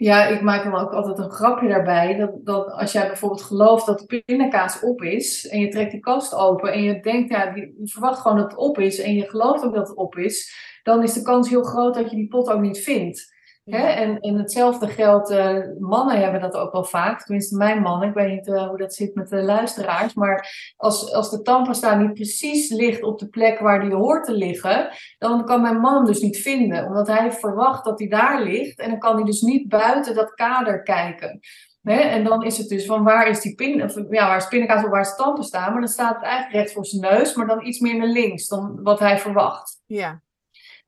[0.00, 2.16] ja, ik maak dan ook altijd een grapje daarbij.
[2.16, 5.48] Dat, dat als jij bijvoorbeeld gelooft dat de pindakaas op is.
[5.48, 8.60] En je trekt die kast open en je denkt, ja, je verwacht gewoon dat het
[8.60, 8.98] op is.
[8.98, 10.54] En je gelooft ook dat het op is.
[10.82, 13.34] Dan is de kans heel groot dat je die pot ook niet vindt.
[13.70, 13.86] Hè?
[13.86, 18.14] En, en hetzelfde geldt, uh, mannen hebben dat ook wel vaak, tenminste mijn man, ik
[18.14, 22.14] weet niet uh, hoe dat zit met de luisteraars, maar als, als de tandpasta niet
[22.14, 26.04] precies ligt op de plek waar die hoort te liggen, dan kan mijn man hem
[26.04, 29.40] dus niet vinden, omdat hij verwacht dat hij daar ligt en dan kan hij dus
[29.40, 31.40] niet buiten dat kader kijken.
[31.82, 31.98] Hè?
[32.00, 34.84] En dan is het dus van waar is die pin, of, ja, waar is pindakaas
[34.84, 37.66] of waar is tandpasta, maar dan staat het eigenlijk recht voor zijn neus, maar dan
[37.66, 39.80] iets meer naar links dan wat hij verwacht.
[39.86, 40.22] Ja.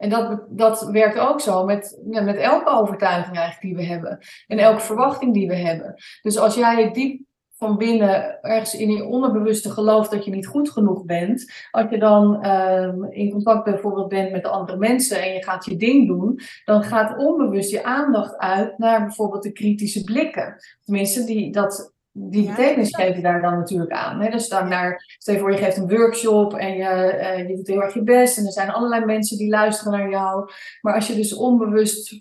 [0.02, 4.18] En dat, dat werkt ook zo met, met elke overtuiging eigenlijk die we hebben.
[4.46, 5.94] En elke verwachting die we hebben.
[6.22, 7.20] Dus als jij diep
[7.62, 11.52] van binnen ergens in je onderbewuste gelooft dat je niet goed genoeg bent.
[11.70, 15.64] Als je dan um, in contact bijvoorbeeld bent met de andere mensen en je gaat
[15.64, 20.56] je ding doen, dan gaat onbewust je aandacht uit naar bijvoorbeeld de kritische blikken.
[20.84, 24.20] Tenminste, die, dat die betekenis geef je daar dan natuurlijk aan.
[24.20, 24.30] Hè?
[24.30, 27.66] Dus dan naar, stel je voor, je geeft een workshop en je, uh, je doet
[27.66, 28.38] heel erg je best.
[28.38, 30.50] En er zijn allerlei mensen die luisteren naar jou.
[30.80, 32.12] Maar als je dus onbewust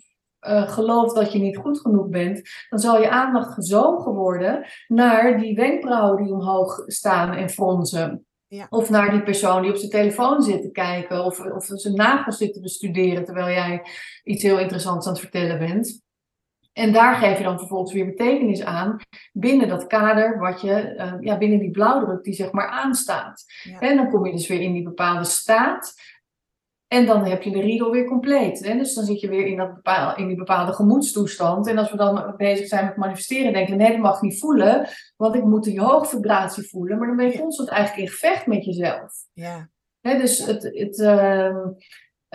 [0.48, 5.40] uh, gelooft dat je niet goed genoeg bent, dan zal je aandacht gezogen worden naar
[5.40, 8.26] die wenkbrauwen die omhoog staan en fronsen.
[8.48, 8.68] Ja.
[8.70, 12.38] Of naar die persoon die op zijn telefoon zit te kijken, of, of zijn nagels
[12.38, 13.82] zit te bestuderen terwijl jij
[14.24, 16.02] iets heel interessants aan het vertellen bent.
[16.74, 19.00] En daar geef je dan vervolgens weer betekenis aan
[19.32, 23.46] binnen dat kader wat je, uh, ja, binnen die blauwdruk die zeg maar aanstaat.
[23.80, 25.94] En dan kom je dus weer in die bepaalde staat.
[26.88, 28.66] En dan heb je de riedel weer compleet.
[28.66, 28.78] Hè?
[28.78, 31.68] Dus dan zit je weer in, dat bepaal, in die bepaalde gemoedstoestand.
[31.68, 34.40] En als we dan bezig zijn met manifesteren, denken we, nee, dat mag ik niet
[34.40, 34.88] voelen.
[35.18, 36.98] Want ik moet die hoge vibratie voelen.
[36.98, 39.14] Maar dan ben je constant eigenlijk in gevecht met jezelf.
[39.34, 39.70] Ja.
[40.02, 41.68] Hè, dus het, het, uh, eh,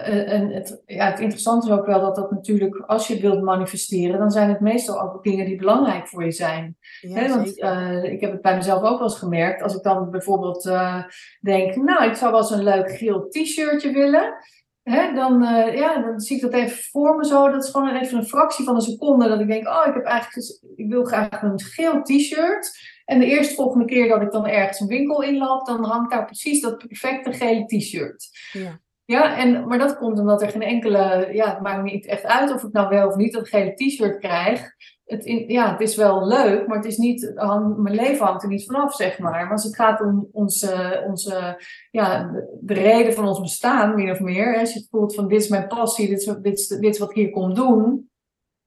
[0.04, 4.18] en het, ja, het interessante is ook wel dat dat natuurlijk, als je wilt manifesteren,
[4.18, 6.76] dan zijn het meestal ook dingen die belangrijk voor je zijn.
[7.00, 9.62] Ja, want uh, ik heb het bij mezelf ook wel eens gemerkt.
[9.62, 11.02] Als ik dan bijvoorbeeld uh,
[11.40, 14.34] denk, nou, ik zou wel eens een leuk geel t-shirtje willen.
[14.82, 15.40] Hè, dan,
[15.74, 17.50] ja, dan zie ik dat even voor me zo.
[17.50, 20.04] Dat is gewoon even een fractie van een seconde dat ik denk, oh, ik heb
[20.04, 22.94] eigenlijk, ik wil graag een geel t-shirt.
[23.04, 26.24] En de eerste volgende keer dat ik dan ergens een winkel inloop, dan hangt daar
[26.24, 28.28] precies dat perfecte gele t-shirt.
[28.52, 28.80] Ja.
[29.06, 32.52] Ja, en, maar dat komt omdat er geen enkele, ja, het maakt niet echt uit
[32.52, 34.74] of ik nou wel of niet dat gele t-shirt krijg.
[35.04, 37.32] Het, in, ja, het is wel leuk, maar het is niet,
[37.76, 39.30] mijn leven hangt er niet vanaf, zeg maar.
[39.30, 44.20] Maar als het gaat om onze, onze ja, de, reden van ons bestaan, min of
[44.20, 44.58] meer.
[44.58, 47.16] Als je het voelt van dit is mijn passie, dit is, dit is, wat ik
[47.16, 48.10] hier kom doen,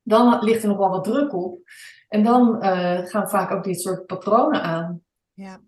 [0.01, 1.59] dan ligt er nog wel wat druk op.
[2.07, 5.01] En dan uh, gaan vaak ook dit soort patronen aan.
[5.33, 5.59] Ja,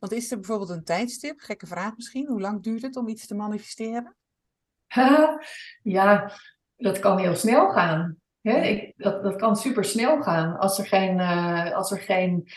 [0.00, 3.26] want is er bijvoorbeeld een tijdstip, gekke vraag misschien, hoe lang duurt het om iets
[3.26, 4.16] te manifesteren?
[5.82, 6.32] ja,
[6.76, 8.16] dat kan heel snel gaan.
[8.40, 12.48] Ik, dat, dat kan super snel gaan als er, geen, uh, als er geen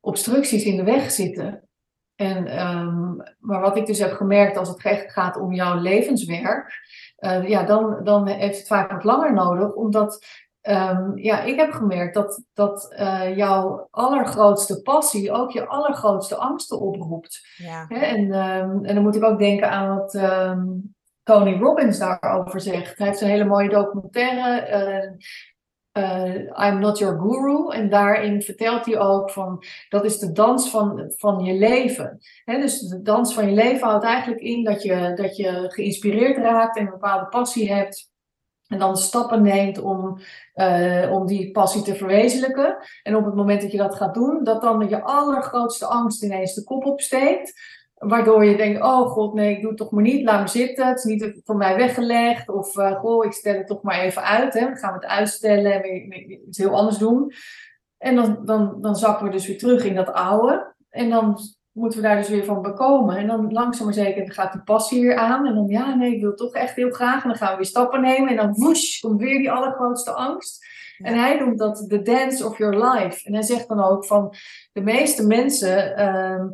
[0.00, 1.68] obstructies in de weg zitten.
[2.14, 6.80] En, um, maar wat ik dus heb gemerkt als het echt gaat om jouw levenswerk,
[7.18, 10.26] uh, ja, dan, dan heeft het vaak wat langer nodig, omdat
[10.68, 16.80] Um, ja, ik heb gemerkt dat, dat uh, jouw allergrootste passie ook je allergrootste angsten
[16.80, 17.40] oproept.
[17.56, 17.88] Ja.
[17.88, 22.98] En, um, en dan moet ik ook denken aan wat um, Tony Robbins daarover zegt.
[22.98, 24.68] Hij heeft een hele mooie documentaire.
[25.94, 27.70] Uh, uh, I'm Not Your Guru.
[27.70, 32.18] En daarin vertelt hij ook van dat is de dans van, van je leven.
[32.44, 36.36] He, dus de dans van je leven houdt eigenlijk in dat je, dat je geïnspireerd
[36.36, 38.10] raakt en een bepaalde passie hebt.
[38.72, 40.18] En dan stappen neemt om,
[40.54, 42.76] uh, om die passie te verwezenlijken.
[43.02, 46.54] En op het moment dat je dat gaat doen, dat dan je allergrootste angst ineens
[46.54, 47.60] de kop opsteekt.
[47.94, 50.24] Waardoor je denkt, oh god, nee, ik doe het toch maar niet.
[50.24, 50.86] Laat me zitten.
[50.86, 52.48] Het is niet voor mij weggelegd.
[52.48, 54.54] Of, uh, goh, ik stel het toch maar even uit.
[54.54, 54.60] Hè.
[54.60, 57.32] Dan gaan we het uitstellen en weer iets heel anders doen.
[57.98, 60.74] En dan, dan, dan zakken we dus weer terug in dat oude.
[60.90, 61.38] En dan
[61.72, 63.16] moeten we daar dus weer van bekomen.
[63.16, 65.46] En dan langzaam maar zeker gaat die passie weer aan.
[65.46, 67.22] En dan, ja, nee, ik wil toch echt heel graag.
[67.22, 68.28] En dan gaan we weer stappen nemen.
[68.28, 70.66] En dan woesh, komt weer die allergrootste angst.
[70.98, 73.26] En hij noemt dat the dance of your life.
[73.26, 74.34] En hij zegt dan ook van,
[74.72, 76.04] de meeste mensen...
[76.06, 76.52] Um,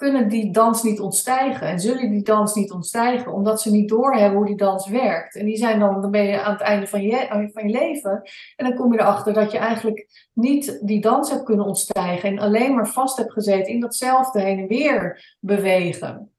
[0.00, 4.36] kunnen die dans niet ontstijgen en zullen die dans niet ontstijgen, omdat ze niet doorhebben
[4.36, 5.36] hoe die dans werkt.
[5.36, 8.22] En die zijn dan, dan ben je aan het einde van je, van je leven
[8.56, 12.38] en dan kom je erachter dat je eigenlijk niet die dans hebt kunnen ontstijgen en
[12.38, 16.30] alleen maar vast hebt gezeten in datzelfde heen en weer bewegen.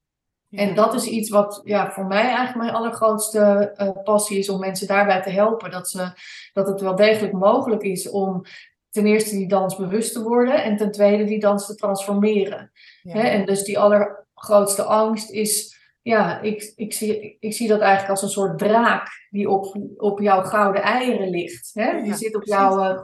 [0.51, 4.59] En dat is iets wat ja, voor mij eigenlijk mijn allergrootste uh, passie is om
[4.59, 5.71] mensen daarbij te helpen.
[5.71, 6.11] Dat, ze,
[6.53, 8.43] dat het wel degelijk mogelijk is om
[8.91, 12.71] ten eerste die dans bewust te worden en ten tweede die dans te transformeren.
[13.03, 18.21] En dus die allergrootste angst is, ja, ik, ik, zie, ik zie dat eigenlijk als
[18.21, 21.71] een soort draak die op, op jouw gouden eieren ligt.
[21.73, 22.01] Hè?
[22.01, 22.99] die zit op jouw uh,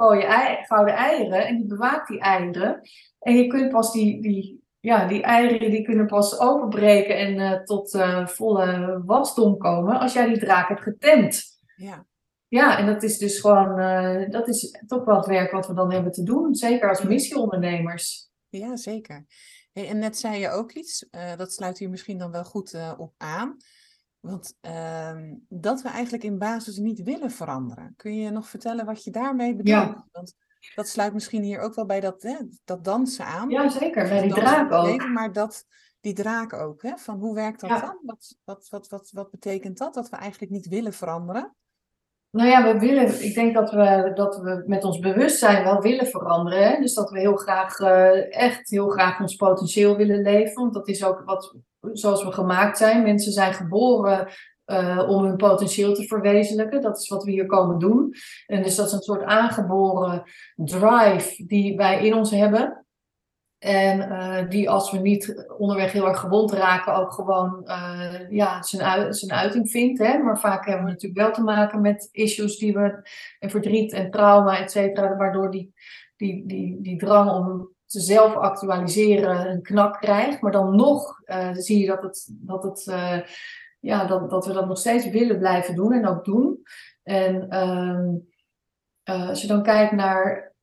[0.63, 2.81] gouden eieren en die bewaakt die eieren.
[3.19, 7.63] En je kunt pas die, die, ja, die eieren die kunnen pas openbreken en uh,
[7.63, 11.43] tot uh, volle wasdom komen als jij die draak hebt getemd.
[11.75, 12.05] Ja.
[12.47, 15.73] Ja, en dat is dus gewoon, uh, dat is toch wel het werk wat we
[15.73, 18.29] dan hebben te doen, zeker als missieondernemers.
[18.49, 19.25] Ja, zeker.
[19.73, 22.73] Hey, en net zei je ook iets, uh, dat sluit hier misschien dan wel goed
[22.73, 23.57] uh, op aan.
[24.19, 27.93] Want uh, dat we eigenlijk in basis niet willen veranderen.
[27.95, 29.67] Kun je nog vertellen wat je daarmee bedoelt?
[29.87, 30.07] Ja.
[30.11, 30.33] Want
[30.75, 33.49] dat sluit misschien hier ook wel bij dat, hè, dat dansen aan.
[33.49, 34.07] Ja, zeker.
[34.07, 34.85] Bij die draak ook.
[34.85, 35.65] Leven, maar dat,
[35.99, 36.81] die draak ook.
[36.81, 36.97] Hè?
[36.97, 37.79] Van hoe werkt dat ja.
[37.79, 37.99] dan?
[38.01, 39.93] Wat, wat, wat, wat, wat betekent dat?
[39.93, 41.55] Dat we eigenlijk niet willen veranderen?
[42.31, 46.07] Nou ja, we willen, ik denk dat we, dat we met ons bewustzijn wel willen
[46.07, 46.63] veranderen.
[46.63, 46.79] Hè?
[46.79, 50.53] Dus dat we heel graag, uh, echt heel graag ons potentieel willen leven.
[50.53, 53.03] Want dat is ook wat, zoals we gemaakt zijn.
[53.03, 54.27] Mensen zijn geboren
[54.65, 56.81] uh, om hun potentieel te verwezenlijken.
[56.81, 58.13] Dat is wat we hier komen doen.
[58.45, 60.23] En dus dat is een soort aangeboren
[60.55, 62.85] drive die wij in ons hebben.
[63.57, 68.61] En uh, die als we niet onderweg heel erg gewond raken, ook gewoon uh, ja,
[68.61, 69.99] zijn, zijn uiting vindt.
[69.99, 70.17] Hè?
[70.17, 74.11] Maar vaak hebben we natuurlijk wel te maken met issues die we, en verdriet en
[74.11, 75.73] trauma, et cetera, waardoor die,
[76.15, 80.41] die, die, die drang om te zelf actualiseren een knak krijgt.
[80.41, 82.83] Maar dan nog uh, zie je dat, het, dat, het,
[83.79, 86.59] ja, dat, dat we dat nog steeds willen blijven doen en ook doen.
[87.03, 88.13] En ehm,
[89.27, 90.53] als je dan kijkt naar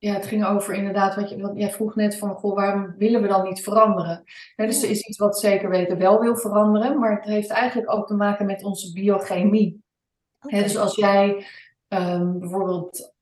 [0.00, 3.22] ja, het ging over inderdaad wat, je, wat jij vroeg net van, goh, waarom willen
[3.22, 4.22] we dan niet veranderen?
[4.56, 8.06] dus er is iets wat zeker weten wel wil veranderen, maar het heeft eigenlijk ook
[8.06, 9.82] te maken met onze biochemie.
[10.40, 11.46] dus als jij
[11.88, 13.12] um, bijvoorbeeld,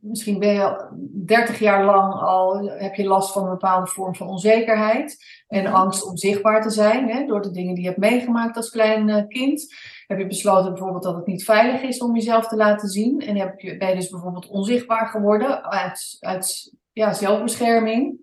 [0.00, 0.90] misschien ben je
[1.26, 6.06] 30 jaar lang al, heb je last van een bepaalde vorm van onzekerheid en angst
[6.06, 9.26] om zichtbaar te zijn, hè, door de dingen die je hebt meegemaakt als klein uh,
[9.28, 9.66] kind
[10.08, 13.20] heb je besloten bijvoorbeeld dat het niet veilig is om jezelf te laten zien.
[13.20, 18.18] En heb je, ben je dus bijvoorbeeld onzichtbaar geworden uit, uit ja, zelfbescherming.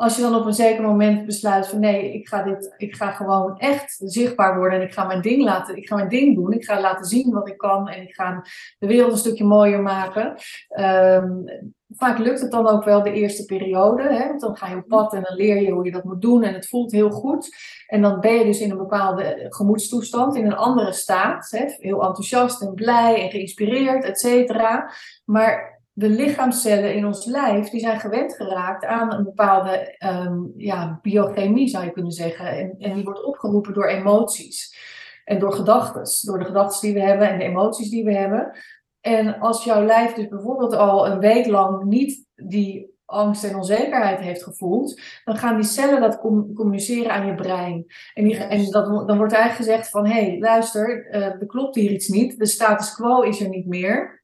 [0.00, 3.10] Als je dan op een zeker moment besluit van nee, ik ga, dit, ik ga
[3.10, 6.52] gewoon echt zichtbaar worden en ik ga mijn ding laten, ik ga mijn ding doen.
[6.52, 8.44] Ik ga laten zien wat ik kan en ik ga
[8.78, 10.34] de wereld een stukje mooier maken.
[10.78, 11.44] Um,
[11.88, 14.02] vaak lukt het dan ook wel de eerste periode.
[14.02, 14.28] Hè?
[14.28, 16.42] Want dan ga je op pad en dan leer je hoe je dat moet doen
[16.42, 17.56] en het voelt heel goed.
[17.86, 21.50] En dan ben je dus in een bepaalde gemoedstoestand, in een andere staat.
[21.50, 21.64] Hè?
[21.66, 24.92] Heel enthousiast en blij en geïnspireerd, et cetera.
[25.24, 30.98] Maar de lichaamscellen in ons lijf, die zijn gewend geraakt aan een bepaalde um, ja,
[31.02, 32.46] biochemie, zou je kunnen zeggen.
[32.46, 34.88] En, en die wordt opgeroepen door emoties.
[35.24, 38.56] En door gedachten, door de gedachten die we hebben en de emoties die we hebben.
[39.00, 44.20] En als jouw lijf dus bijvoorbeeld al een week lang niet die angst en onzekerheid
[44.20, 46.18] heeft gevoeld, dan gaan die cellen dat
[46.54, 47.86] communiceren aan je brein.
[48.14, 51.74] En, die, en dat, dan wordt eigenlijk gezegd van, hé, hey, luister, uh, er klopt
[51.74, 54.19] hier iets niet, de status quo is er niet meer.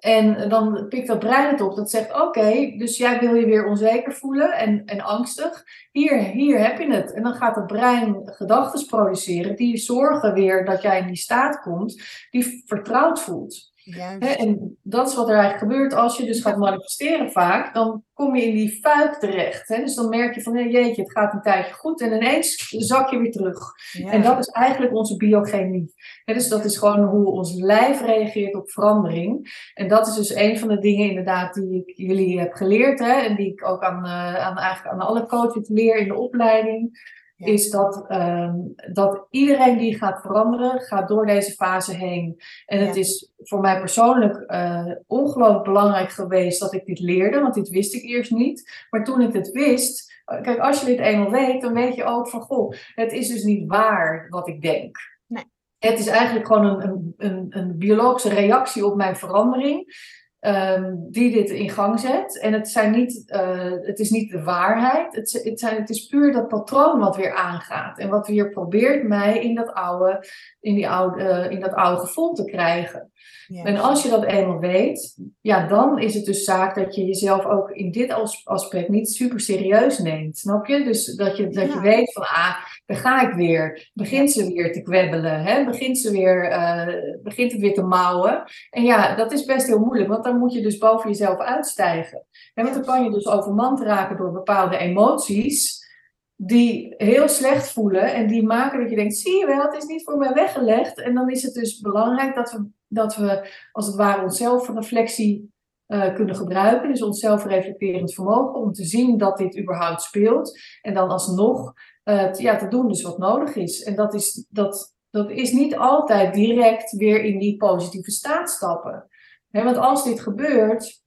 [0.00, 1.76] En dan pikt dat brein het op.
[1.76, 5.64] Dat zegt: Oké, dus jij wil je weer onzeker voelen en, en angstig.
[5.92, 7.12] Hier, hier heb je het.
[7.12, 11.60] En dan gaat het brein gedachten produceren die zorgen weer dat jij in die staat
[11.60, 13.69] komt die vertrouwd voelt.
[14.18, 17.74] En dat is wat er eigenlijk gebeurt als je dus gaat manifesteren vaak.
[17.74, 19.68] Dan kom je in die fuik terecht.
[19.68, 22.00] Dus dan merk je van, hey, jeetje, het gaat een tijdje goed.
[22.00, 23.72] En ineens zak je weer terug.
[24.06, 25.94] En dat is eigenlijk onze biochemie.
[26.24, 29.50] dus dat is gewoon hoe ons lijf reageert op verandering.
[29.74, 32.98] En dat is dus een van de dingen inderdaad die ik jullie heb geleerd.
[32.98, 36.18] Hè, en die ik ook aan, uh, aan, eigenlijk aan alle coaches leer in de
[36.18, 36.98] opleiding
[37.40, 38.56] is dat, ehm,
[38.92, 42.40] dat iedereen die gaat veranderen, gaat door deze fase heen.
[42.66, 47.54] En het is voor mij persoonlijk uh, ongelooflijk belangrijk geweest dat ik dit leerde, want
[47.54, 48.86] dit wist ik eerst niet.
[48.90, 52.04] Maar toen ik het wist, eh, kijk, als je dit eenmaal weet, dan weet je
[52.04, 54.96] ook van, goh, het is dus niet waar wat ik denk.
[55.26, 55.44] Nee.
[55.78, 60.08] Het is eigenlijk gewoon een, een, een, een biologische reactie op mijn verandering.
[60.40, 62.38] Ehm, die dit in gang zet.
[62.38, 65.14] En het, zijn niet, uh, het is niet de waarheid.
[65.14, 67.98] Het, het, zijn, het is puur dat patroon wat weer aangaat.
[67.98, 70.26] En wat weer probeert mij in dat oude,
[70.60, 73.10] in die oude, uh, in dat oude gevoel te krijgen.
[73.50, 77.44] En als je dat eenmaal weet, ja, dan is het dus zaak dat je jezelf
[77.44, 80.38] ook in dit aspect niet super serieus neemt.
[80.38, 80.84] Snap je?
[80.84, 83.90] Dus dat je, dat je weet van, ah, daar ga ik weer.
[83.94, 85.42] Begint ze weer te kwebbelen.
[85.42, 85.64] Hè?
[85.64, 88.44] Begint, ze weer, uh, begint het weer te mouwen.
[88.70, 92.26] En ja, dat is best heel moeilijk, want dan moet je dus boven jezelf uitstijgen.
[92.54, 95.88] En want dan kan je dus overmand raken door bepaalde emoties
[96.36, 99.84] die heel slecht voelen en die maken dat je denkt, zie je wel, het is
[99.84, 101.00] niet voor mij weggelegd.
[101.00, 105.52] En dan is het dus belangrijk dat we, dat we als het ware onszelf reflectie
[105.86, 106.88] uh, kunnen gebruiken.
[106.88, 110.58] Dus ons zelfreflecterend vermogen om te zien dat dit überhaupt speelt.
[110.82, 111.72] En dan alsnog
[112.04, 113.82] uh, ja, te doen dus wat nodig is.
[113.82, 119.09] En dat is, dat, dat is niet altijd direct weer in die positieve staat stappen.
[119.50, 121.02] Want als dit gebeurt,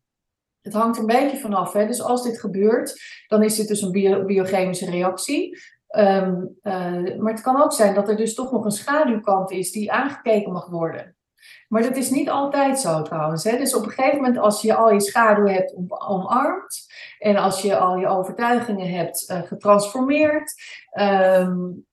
[0.62, 1.74] het hangt een beetje vanaf.
[1.74, 1.88] Hè?
[1.88, 5.62] Dus als dit gebeurt, dan is dit dus een biochemische reactie.
[5.96, 9.72] Um, uh, maar het kan ook zijn dat er dus toch nog een schaduwkant is
[9.72, 11.16] die aangekeken mag worden.
[11.68, 13.44] Maar dat is niet altijd zo trouwens.
[13.44, 13.58] Hè?
[13.58, 16.86] Dus op een gegeven moment, als je al je schaduw hebt omarmd
[17.20, 20.54] en als je al je overtuigingen hebt uh, getransformeerd,
[21.00, 21.86] um,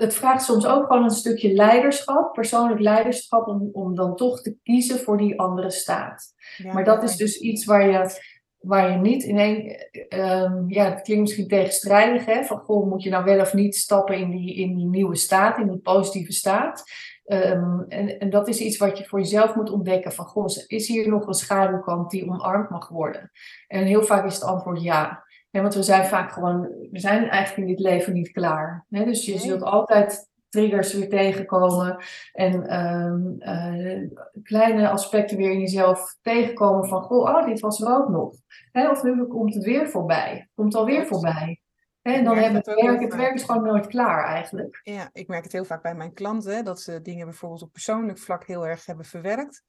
[0.00, 4.56] het vraagt soms ook gewoon een stukje leiderschap, persoonlijk leiderschap, om, om dan toch te
[4.62, 6.34] kiezen voor die andere staat.
[6.72, 8.20] maar dat is dus iets waar je,
[8.58, 9.86] waar je niet in één.
[10.08, 12.44] Um, ja, het klinkt misschien tegenstrijdig, hè?
[12.44, 15.58] Van goh, moet je nou wel of niet stappen in die, in die nieuwe staat,
[15.58, 16.82] in die positieve staat.
[17.26, 20.12] Um, en, en dat is iets wat je voor jezelf moet ontdekken.
[20.12, 23.30] Van goh, is hier nog een schaduwkant die omarmd mag worden?
[23.66, 25.28] En heel vaak is het antwoord ja.
[25.50, 26.60] Ja, want we zijn vaak gewoon,
[26.90, 28.86] we zijn eigenlijk in dit leven niet klaar.
[28.90, 29.04] Hè?
[29.04, 34.08] Dus je zult altijd triggers weer tegenkomen en um, uh,
[34.42, 38.34] kleine aspecten weer in jezelf tegenkomen van, goh, oh, dit was er ook nog.
[38.72, 38.90] Hè?
[38.90, 41.60] Of nu komt het weer voorbij, komt alweer voorbij.
[42.02, 42.12] Hè?
[42.12, 44.80] En dan hebben het, werk, het werk is gewoon nooit klaar eigenlijk.
[44.82, 48.18] Ja, ik merk het heel vaak bij mijn klanten, dat ze dingen bijvoorbeeld op persoonlijk
[48.18, 49.62] vlak heel erg hebben verwerkt.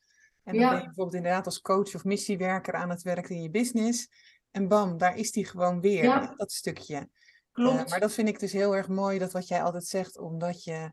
[0.43, 3.49] En dan ben je bijvoorbeeld inderdaad als coach of missiewerker aan het werk in je
[3.49, 4.09] business.
[4.51, 7.09] En bam, daar is die gewoon weer, dat stukje.
[7.51, 7.79] Klopt.
[7.79, 10.63] Uh, maar dat vind ik dus heel erg mooi, dat wat jij altijd zegt, omdat
[10.63, 10.91] je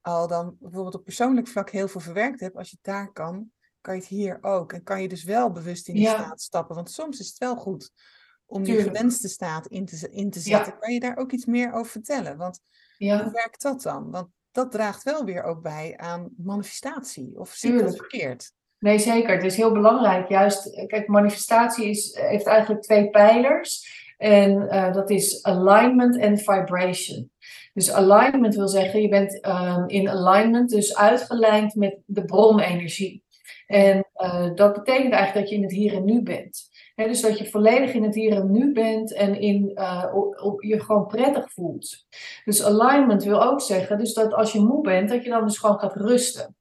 [0.00, 3.50] al dan bijvoorbeeld op persoonlijk vlak heel veel verwerkt hebt, als je het daar kan,
[3.80, 4.72] kan je het hier ook.
[4.72, 6.74] En kan je dus wel bewust in die staat stappen.
[6.74, 7.90] Want soms is het wel goed
[8.46, 10.78] om die gewenste staat in te, in te zetten.
[10.78, 12.36] Kan je daar ook iets meer over vertellen?
[12.36, 12.60] Want
[12.98, 14.10] hoe werkt dat dan?
[14.10, 17.38] Want dat draagt wel weer ook bij aan manifestatie.
[17.38, 18.52] Of zie ik het verkeerd?
[18.82, 19.34] Nee, zeker.
[19.34, 20.28] Het is heel belangrijk.
[20.28, 24.00] Juist, kijk, manifestatie is, heeft eigenlijk twee pijlers.
[24.18, 27.30] En uh, dat is alignment en vibration.
[27.74, 33.22] Dus alignment wil zeggen, je bent um, in alignment, dus uitgelijnd met de bronenergie.
[33.66, 34.06] En
[34.54, 36.70] dat betekent eigenlijk dat je in het hier en nu bent.
[36.94, 39.78] Dus dat je volledig in het hier en nu bent en in,
[40.42, 42.06] op, je gewoon prettig voelt.
[42.44, 45.58] Dus alignment wil ook zeggen, dus dat als je moe bent, dat je dan dus
[45.58, 46.56] gewoon gaat rusten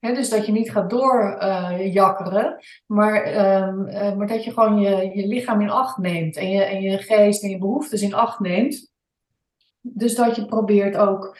[0.00, 3.26] dus dat je niet gaat doorjakkeren, uh, maar,
[3.68, 6.82] um, uh, maar dat je gewoon je, je lichaam in acht neemt en je, en
[6.82, 8.92] je geest en je behoeftes in acht neemt.
[9.80, 11.38] Dus dat je probeert ook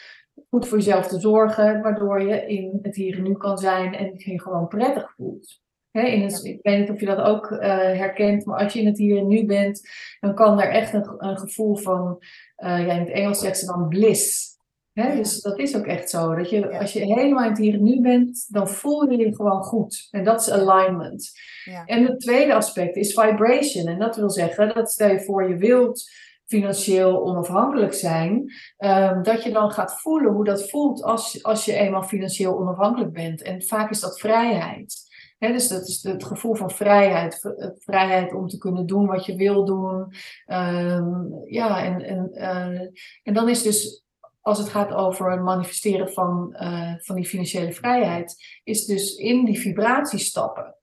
[0.51, 4.13] goed voor jezelf te zorgen, waardoor je in het hier en nu kan zijn en
[4.17, 5.61] je gewoon prettig voelt.
[5.91, 8.87] in het, ik weet niet of je dat ook uh, herkent, maar als je in
[8.87, 9.89] het hier en nu bent,
[10.21, 12.19] dan kan er echt een, een gevoel van,
[12.57, 14.59] ja, in het Engels zegt ze dan bliss
[14.93, 16.35] dus dat is ook echt zo.
[16.35, 19.35] Dat je, Als je helemaal in het hier en nu bent, dan voel je je
[19.35, 20.09] gewoon goed.
[20.11, 21.31] En dat is alignment.
[21.65, 21.85] Ja.
[21.85, 23.87] En het tweede aspect is vibration.
[23.87, 26.11] En dat wil zeggen dat stel je voor je wilt
[26.51, 31.73] financieel onafhankelijk zijn, um, dat je dan gaat voelen hoe dat voelt als, als je
[31.73, 33.43] eenmaal financieel onafhankelijk bent.
[33.43, 35.09] En vaak is dat vrijheid.
[35.39, 37.55] dus dat is het gevoel van vrijheid.
[37.79, 40.13] Vrijheid om te kunnen doen wat je wil doen.
[40.47, 42.81] Um, ja, en, en, uh,
[43.23, 44.05] en dan is dus
[44.41, 49.45] als het gaat over het manifesteren van, uh, van die financiële vrijheid, is dus in
[49.45, 50.75] die vibratie stappen.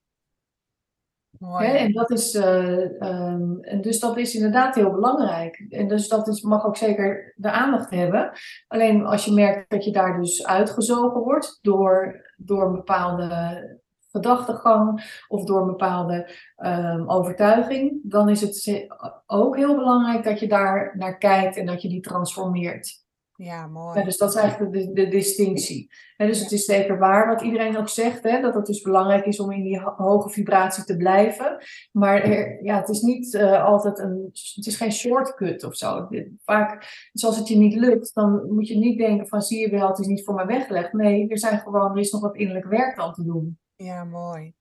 [1.39, 1.65] Hè?
[1.65, 5.65] En dat is, uh, um, en dus dat is inderdaad heel belangrijk.
[5.69, 8.31] En dus dat is, mag ook zeker de aandacht hebben.
[8.67, 13.79] Alleen als je merkt dat je daar dus uitgezogen wordt door, door een bepaalde
[14.10, 18.88] gedachtegang of door een bepaalde um, overtuiging, dan is het
[19.25, 23.06] ook heel belangrijk dat je daar naar kijkt en dat je die transformeert.
[23.38, 24.04] Ja, mooi.
[24.04, 25.92] dus dat is eigenlijk de, de distinctie.
[26.17, 29.40] dus het is zeker waar wat iedereen ook zegt, hè, dat het dus belangrijk is
[29.40, 31.58] om in die hoge vibratie te blijven.
[31.92, 36.08] Maar er, ja, het is niet uh, altijd een, het is geen shortcut of zo.
[36.44, 36.79] Vaak,
[37.12, 39.88] dus als het je niet lukt, dan moet je niet denken van zie je wel,
[39.88, 40.94] het is niet voor mij weggelegd.
[40.94, 43.60] Nee, er, zijn gewoon, er is nog wat innerlijk werk aan te doen.
[43.75, 44.54] Ja, mooi.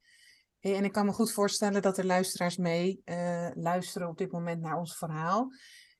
[0.60, 4.60] en ik kan me goed voorstellen dat er luisteraars mee uh, luisteren op dit moment
[4.60, 5.50] naar ons verhaal.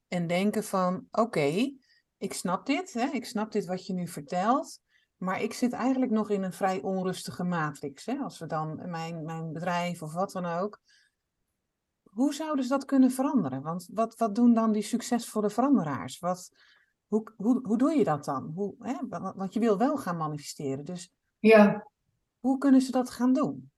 [0.09, 1.72] En denken van, oké,
[2.19, 3.07] ik snap dit, hè?
[3.07, 4.81] ik snap dit wat je nu vertelt.
[5.17, 8.07] Maar ik zit eigenlijk nog in een vrij onrustige matrix.
[8.07, 8.17] Hè?
[8.17, 10.81] Als we dan mijn, mijn bedrijf of wat dan ook.
[12.03, 13.62] Hoe zouden ze dat kunnen veranderen?
[13.62, 16.19] Want wat, wat doen dan die succesvolle veranderaars?
[16.19, 16.51] Wat,
[17.07, 18.53] hoe, hoe, hoe doe je dat dan?
[18.55, 18.95] Hoe, hè?
[19.35, 20.85] Want je wil wel gaan manifesteren.
[20.85, 21.91] Dus ja.
[22.41, 23.71] hoe kunnen ze dat gaan doen?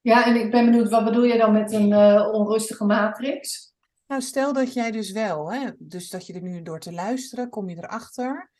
[0.00, 3.74] Ja, en ik ben benieuwd, wat bedoel je dan met een uh, onrustige matrix?
[4.06, 7.48] Nou, stel dat jij dus wel, hè, dus dat je er nu door te luisteren,
[7.48, 8.50] kom je erachter.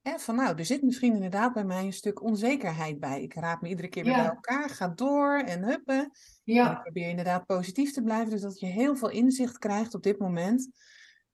[0.00, 3.22] Hè, van nou, er zit misschien inderdaad bij mij een stuk onzekerheid bij.
[3.22, 6.10] Ik raad me iedere keer weer bij elkaar, ga door en huppen.
[6.44, 6.70] Ja.
[6.70, 10.02] En ik probeer inderdaad positief te blijven, dus dat je heel veel inzicht krijgt op
[10.02, 10.70] dit moment.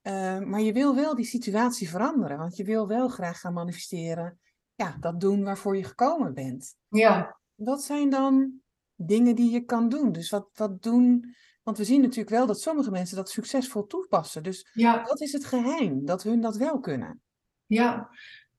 [0.02, 4.38] Uh, maar je wil wel die situatie veranderen, want je wil wel graag gaan manifesteren.
[4.74, 6.74] Ja, dat doen waarvoor je gekomen bent.
[6.88, 7.38] Ja.
[7.54, 8.52] Wat zijn dan
[8.94, 10.12] dingen die je kan doen?
[10.12, 11.34] Dus wat, wat doen
[11.68, 14.42] want we zien natuurlijk wel dat sommige mensen dat succesvol toepassen.
[14.42, 15.02] Dus ja.
[15.06, 17.20] wat is het geheim dat hun dat wel kunnen?
[17.66, 18.10] Ja,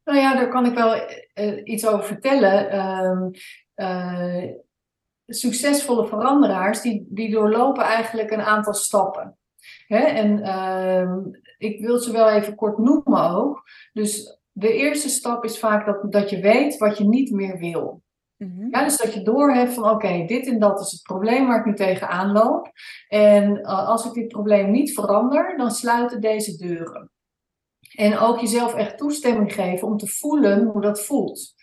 [0.04, 3.34] nou ja, daar kan ik wel uh, iets over vertellen.
[3.76, 4.44] Uh,
[5.28, 9.38] succesvolle veranderaars, die, die doorlopen eigenlijk een aantal stappen.
[9.88, 10.04] Hè?
[10.04, 11.16] En uh,
[11.58, 13.64] ik wil ze wel even kort noemen ook.
[13.94, 18.02] Dus de eerste stap is vaak dat, dat je weet wat je niet meer wil.
[18.40, 18.68] Mhm.
[18.72, 21.66] Ja, dus dat je doorhebt van oké, dit en dat is het probleem waar ik
[21.66, 22.72] nu tegenaan loop.
[23.08, 27.12] En uh, als ik dit probleem niet verander, dan sluiten deze deuren.
[27.96, 31.54] En ook jezelf echt toestemming geven om te voelen hoe dat voelt.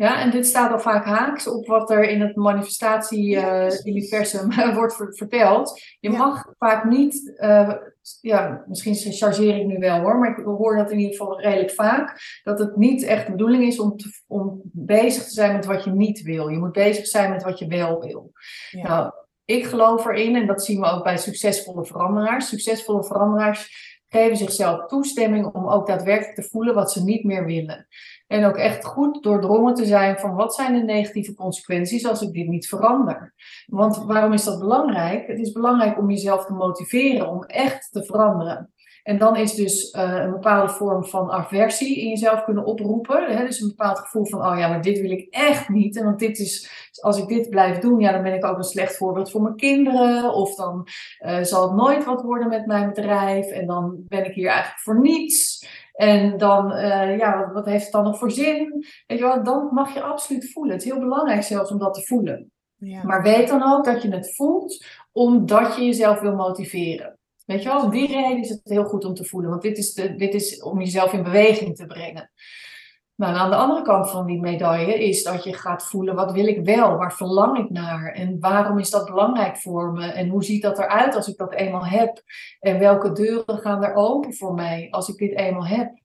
[0.00, 4.94] Ja, en dit staat al vaak haaks op wat er in het manifestatie-universum uh, wordt
[4.96, 5.80] verteld.
[6.00, 7.72] Je mag vaak niet, uh,
[8.20, 11.70] ja, misschien chargeer ik nu wel hoor, maar ik hoor dat in ieder geval redelijk
[11.70, 15.64] vaak, dat het niet echt de bedoeling is om, te, om bezig te zijn met
[15.64, 16.48] wat je niet wil.
[16.48, 18.32] Je moet bezig zijn met wat je wel wil.
[18.70, 18.88] Ja.
[18.88, 19.12] Nou,
[19.44, 22.48] ik geloof erin, en dat zien we ook bij succesvolle veranderaars.
[22.48, 27.86] Succesvolle veranderaars geven zichzelf toestemming om ook daadwerkelijk te voelen wat ze niet meer willen.
[28.30, 32.32] En ook echt goed doordrongen te zijn van wat zijn de negatieve consequenties als ik
[32.32, 33.34] dit niet verander.
[33.66, 35.26] Want waarom is dat belangrijk?
[35.26, 38.70] Het is belangrijk om jezelf te motiveren om echt te veranderen.
[39.02, 43.36] En dan is dus uh, een bepaalde vorm van aversie in jezelf kunnen oproepen.
[43.36, 43.46] Hè?
[43.46, 45.96] Dus een bepaald gevoel van, oh ja, maar dit wil ik echt niet.
[45.96, 46.70] En want dit is,
[47.00, 49.56] als ik dit blijf doen, ja, dan ben ik ook een slecht voorbeeld voor mijn
[49.56, 50.34] kinderen.
[50.34, 50.88] Of dan
[51.20, 53.46] uh, zal het nooit wat worden met mijn bedrijf.
[53.46, 55.66] En dan ben ik hier eigenlijk voor niets.
[56.00, 58.86] En dan, uh, ja, wat, heeft het dan nog voor zin?
[59.06, 60.72] Weet je wel, dan mag je absoluut voelen.
[60.72, 62.50] Het is heel belangrijk zelfs om dat te voelen.
[62.76, 63.02] Ja.
[63.02, 67.18] Maar weet dan ook dat je het voelt omdat je jezelf wil motiveren.
[67.44, 69.50] Weet je wel, om die reden is het heel goed om te voelen.
[69.50, 72.30] Want dit is, de, dit is om jezelf in beweging te brengen.
[73.20, 76.46] Maar aan de andere kant van die medaille is dat je gaat voelen, wat wil
[76.46, 76.96] ik wel?
[76.96, 78.12] Waar verlang ik naar?
[78.12, 80.06] En waarom is dat belangrijk voor me?
[80.06, 82.22] En hoe ziet dat eruit als ik dat eenmaal heb?
[82.60, 85.98] En welke deuren gaan er open voor mij als ik dit eenmaal heb?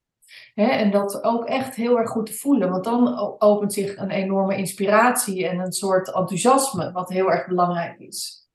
[0.54, 4.56] en dat ook echt heel erg goed te voelen, want dan opent zich een enorme
[4.56, 8.46] inspiratie en een soort enthousiasme, wat heel erg belangrijk is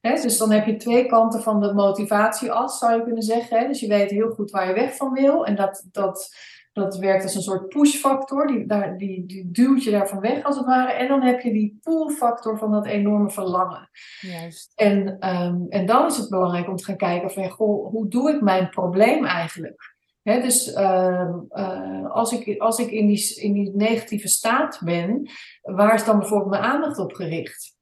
[0.00, 3.68] dus dan heb je twee kanten van de motivatieas, zou je kunnen zeggen.
[3.68, 5.46] Dus je weet heel goed waar je weg van wil.
[5.46, 6.36] En dat, dat,
[6.78, 8.46] dat werkt als een soort push-factor.
[8.46, 8.66] Die,
[8.96, 10.92] die, die duwt je daarvan weg, als het ware.
[10.92, 13.90] En dan heb je die pull-factor van dat enorme verlangen.
[14.20, 14.72] Juist.
[14.74, 18.30] En, um, en dan is het belangrijk om te gaan kijken van, goh, hoe doe
[18.34, 19.96] ik mijn probleem eigenlijk?
[20.22, 25.30] He, dus uh, uh, als ik, als ik in, die, in die negatieve staat ben,
[25.62, 27.76] waar is dan bijvoorbeeld mijn aandacht op gericht?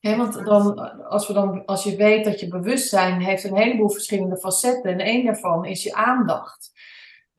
[0.00, 0.78] want dan,
[1.08, 4.98] als, we dan, als je weet dat je bewustzijn heeft een heleboel verschillende facetten en
[4.98, 6.70] één daarvan is je aandacht.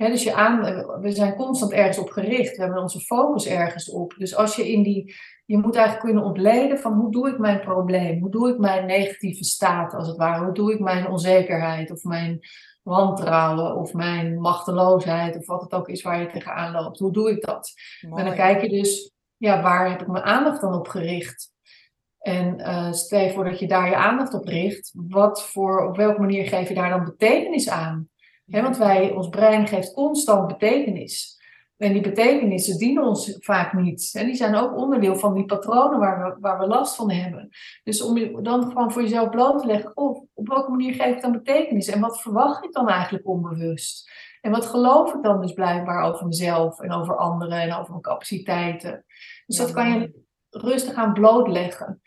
[0.09, 0.61] Dus je aan,
[1.01, 2.55] we zijn constant ergens op gericht.
[2.55, 4.13] We hebben onze focus ergens op.
[4.17, 7.59] Dus als je in die, je moet eigenlijk kunnen ontleden van hoe doe ik mijn
[7.59, 8.19] probleem?
[8.19, 10.43] Hoe doe ik mijn negatieve staat als het ware?
[10.43, 12.39] Hoe doe ik mijn onzekerheid of mijn
[12.83, 16.99] wantrouwen of mijn machteloosheid of wat het ook is waar je tegenaan loopt?
[16.99, 17.73] Hoe doe ik dat?
[18.01, 21.51] En dan kijk je dus, ja, waar heb ik mijn aandacht dan op gericht?
[22.19, 25.95] En uh, stel je voor dat je daar je aandacht op richt, wat voor, op
[25.95, 28.09] welke manier geef je daar dan betekenis aan?
[28.45, 31.41] Want wij, ons brein geeft constant betekenis.
[31.77, 34.09] En die betekenissen dienen ons vaak niet.
[34.13, 37.49] En die zijn ook onderdeel van die patronen waar we, waar we last van hebben.
[37.83, 41.15] Dus om je dan gewoon voor jezelf bloot te leggen, oh, op welke manier geef
[41.15, 41.87] ik dan betekenis?
[41.87, 44.11] En wat verwacht ik dan eigenlijk onbewust?
[44.41, 48.01] En wat geloof ik dan dus blijkbaar over mezelf en over anderen en over mijn
[48.01, 49.05] capaciteiten?
[49.45, 52.01] Dus dat kan je rustig aan blootleggen.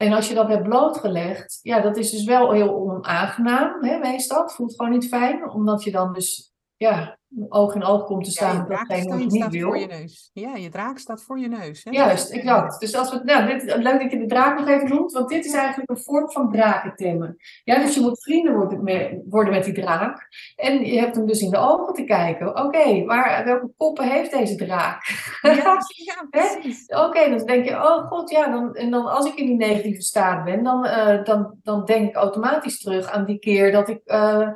[0.00, 4.42] En als je dat hebt blootgelegd, ja, dat is dus wel heel onaangenaam, hè, meestal.
[4.42, 8.30] Het voelt gewoon niet fijn, omdat je dan dus ja, oog in oog komt te
[8.30, 9.66] staan ja, wat je niet wil.
[9.66, 10.30] Voor je neus.
[10.32, 11.84] Ja, je draak staat voor je neus.
[11.84, 11.90] Hè?
[11.90, 12.80] Juist, exact.
[12.80, 15.44] Dus als we, nou, dit, leuk dat je de draak nog even noemt, want dit
[15.44, 17.36] is eigenlijk een vorm van drakentemmen.
[17.64, 20.28] Ja, dus je moet vrienden worden met, worden met die draak.
[20.56, 22.64] En je hebt hem dus in de ogen te kijken.
[22.64, 25.02] Oké, waar welke koppen heeft deze draak?
[25.42, 25.52] Ja,
[26.04, 26.86] ja precies.
[26.86, 30.02] Oké, dan denk je, oh god, ja, dan, en dan als ik in die negatieve
[30.02, 34.00] staat ben, dan, uh, dan, dan denk ik automatisch terug aan die keer dat ik...
[34.04, 34.48] Uh,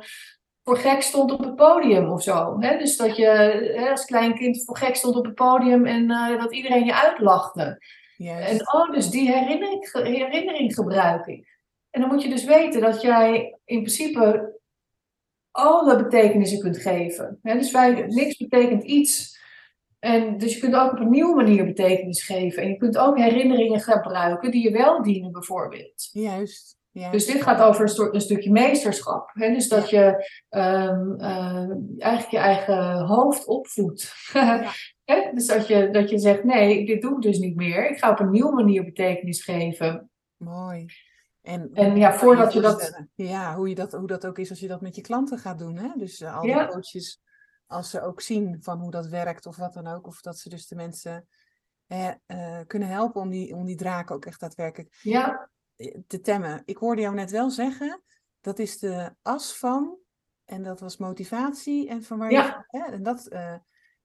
[0.65, 2.59] voor gek stond op het podium of zo.
[2.59, 2.77] Hè?
[2.77, 3.25] Dus dat je
[3.75, 6.95] hè, als klein kind voor gek stond op het podium en uh, dat iedereen je
[6.95, 7.83] uitlachte.
[8.17, 8.49] Yes.
[8.49, 11.59] En oh, dus die herinnering, herinnering gebruik ik.
[11.89, 14.53] En dan moet je dus weten dat jij in principe
[15.51, 17.39] alle betekenissen kunt geven.
[17.41, 17.53] Hè?
[17.53, 19.39] Dus wij, niks betekent iets.
[19.99, 22.63] En dus je kunt ook op een nieuwe manier betekenis geven.
[22.63, 26.09] En je kunt ook herinneringen gebruiken die je wel dienen, bijvoorbeeld.
[26.11, 26.74] Juist.
[26.95, 29.29] Dus dit gaat over een, soort, een stukje meesterschap.
[29.33, 29.53] Hè?
[29.53, 30.05] Dus dat je
[30.49, 34.13] um, uh, eigenlijk je eigen hoofd opvoedt.
[34.33, 34.71] Ja.
[35.33, 37.89] dus dat je, dat je zegt, nee, dit doe ik dus niet meer.
[37.89, 40.09] Ik ga op een nieuwe manier betekenis geven.
[40.37, 40.85] Mooi.
[41.41, 43.03] En, en ja, voordat je, dat...
[43.15, 45.59] Ja, hoe, je dat, hoe dat ook is als je dat met je klanten gaat
[45.59, 45.77] doen.
[45.77, 45.89] Hè?
[45.95, 47.21] Dus uh, al die coaches,
[47.67, 50.07] als ze ook zien van hoe dat werkt of wat dan ook.
[50.07, 51.27] Of dat ze dus de mensen
[51.87, 52.11] uh,
[52.67, 54.97] kunnen helpen om die, om die draken ook echt daadwerkelijk...
[55.01, 55.53] Ja
[56.07, 56.61] te temmen.
[56.65, 58.01] Ik hoorde jou net wel zeggen,
[58.41, 59.97] dat is de as van,
[60.45, 62.65] en dat was motivatie en van waar ja.
[62.67, 62.79] je...
[62.79, 63.55] Hè, en dat, uh,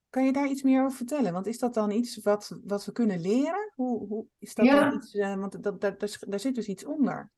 [0.09, 1.33] kan je daar iets meer over vertellen?
[1.33, 3.73] Want is dat dan iets wat, wat we kunnen leren?
[3.75, 4.81] Hoe, hoe is dat ja.
[4.81, 7.31] dan iets, uh, want dat, dat, daar, daar zit dus iets onder.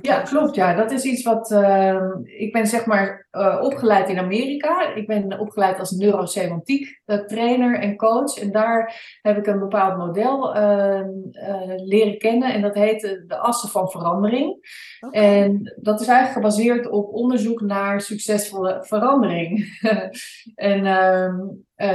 [0.00, 0.54] Ja, klopt.
[0.54, 1.50] Ja, dat is iets wat.
[1.50, 4.94] Uh, ik ben zeg maar uh, opgeleid in Amerika.
[4.94, 8.38] Ik ben opgeleid als neurosemantiek uh, trainer en coach.
[8.38, 11.08] En daar heb ik een bepaald model ehm,
[11.76, 12.52] leren kennen.
[12.52, 14.48] En dat heet de assen van verandering.
[15.00, 15.42] Okay.
[15.42, 19.78] En dat is eigenlijk gebaseerd op onderzoek naar succesvolle verandering.
[20.54, 21.36] en ehm,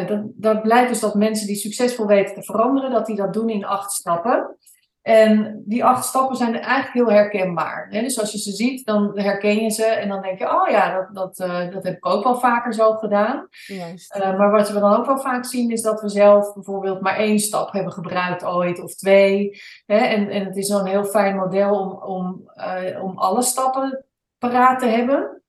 [0.07, 3.49] dat, dat blijkt dus dat mensen die succesvol weten te veranderen, dat die dat doen
[3.49, 4.57] in acht stappen.
[5.04, 7.88] En die acht stappen zijn eigenlijk heel herkenbaar.
[7.89, 8.01] Hè?
[8.01, 10.93] Dus als je ze ziet, dan herken je ze en dan denk je, oh ja,
[10.93, 13.47] dat, dat, uh, dat heb ik ook wel vaker zo gedaan.
[13.66, 14.16] Juist.
[14.16, 17.16] Uh, maar wat we dan ook wel vaak zien, is dat we zelf bijvoorbeeld maar
[17.16, 19.62] één stap hebben gebruikt ooit of twee.
[19.86, 19.97] Hè?
[19.97, 24.06] En, en het is zo'n heel fijn model om, om, uh, om alle stappen
[24.38, 25.43] paraat te hebben.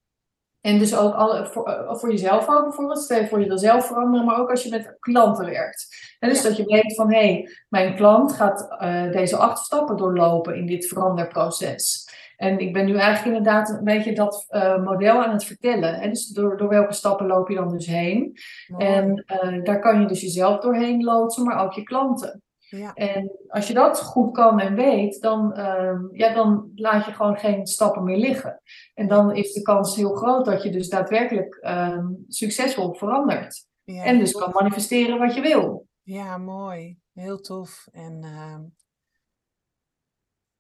[0.65, 3.27] En dus ook alle, voor, eh, voor jezelf ook bijvoorbeeld.
[3.29, 6.17] Voor je wil zelf veranderen, maar ook als je met klanten werkt.
[6.19, 9.97] En dus dat je weet van, hé, hey, mijn klant gaat uh, deze acht stappen
[9.97, 12.09] doorlopen in dit veranderproces.
[12.37, 16.01] En ik ben nu eigenlijk inderdaad een beetje dat uh, model aan het vertellen.
[16.01, 18.37] En dus door, door welke stappen loop je dan dus heen?
[18.79, 19.25] En
[19.63, 22.44] daar kan je dus jezelf doorheen loodsen, maar ook je klanten.
[22.77, 22.95] Ja.
[22.95, 27.37] En als je dat goed kan en weet, dan, uh, ja, dan laat je gewoon
[27.37, 28.61] geen stappen meer liggen.
[28.95, 33.67] En dan is de kans heel groot dat je dus daadwerkelijk uh, succesvol verandert.
[33.85, 35.87] Ja, en dus kan manifesteren wat je wil.
[36.03, 36.99] Ja, mooi.
[37.13, 37.87] Heel tof.
[37.93, 38.59] En uh,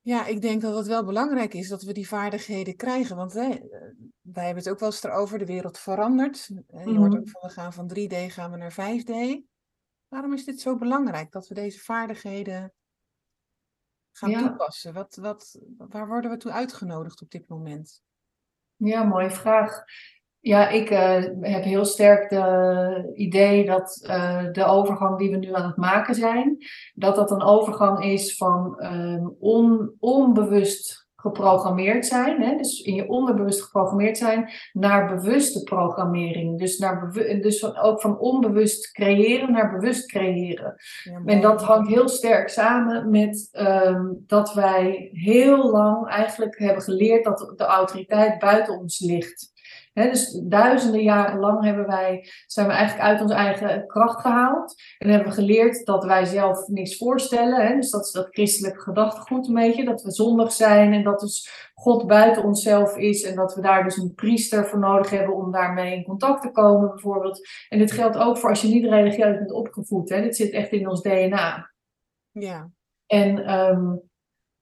[0.00, 3.16] ja, ik denk dat het wel belangrijk is dat we die vaardigheden krijgen.
[3.16, 3.48] Want hè,
[4.20, 6.46] wij hebben het ook wel eens erover, de wereld verandert.
[6.46, 6.96] Je -hmm.
[6.96, 9.44] hoort ook van, we gaan van 3D gaan we naar 5D.
[10.14, 12.72] Waarom is dit zo belangrijk dat we deze vaardigheden
[14.12, 14.38] gaan ja.
[14.38, 14.92] toepassen?
[14.92, 18.02] Wat, wat, waar worden we toe uitgenodigd op dit moment?
[18.76, 19.84] Ja, mooie vraag.
[20.40, 25.54] Ja, ik uh, heb heel sterk het idee dat uh, de overgang die we nu
[25.54, 26.56] aan het maken zijn,
[26.94, 33.08] dat dat een overgang is van uh, on, onbewust geprogrammeerd zijn, hè, dus in je
[33.08, 36.58] onderbewust geprogrammeerd zijn, naar bewuste programmering.
[36.58, 40.74] Dus, naar dus van, ook van onbewust creëren naar bewust creëren.
[41.04, 46.82] Ja, en dat hangt heel sterk samen met um, dat wij heel lang eigenlijk hebben
[46.82, 49.52] geleerd dat de autoriteit buiten ons ligt.
[49.95, 54.74] Dus duizenden jaren lang hebben wij, zijn we eigenlijk uit onze eigen kracht gehaald.
[54.99, 57.80] En hebben we geleerd dat wij zelf niks voorstellen.
[57.80, 59.84] dus dat is dat christelijke gedachtegoed een beetje.
[59.84, 63.22] Dat we zondig zijn en dat dus God buiten onszelf is.
[63.22, 66.51] En dat we daar dus een priester voor nodig hebben om daarmee in contact te
[66.51, 67.49] komen bijvoorbeeld.
[67.68, 70.09] En dit geldt ook voor als je niet religieus bent opgevoed.
[70.09, 70.22] Hè.
[70.22, 71.72] Dit zit echt in ons DNA.
[72.30, 72.70] Ja.
[73.07, 74.03] En um,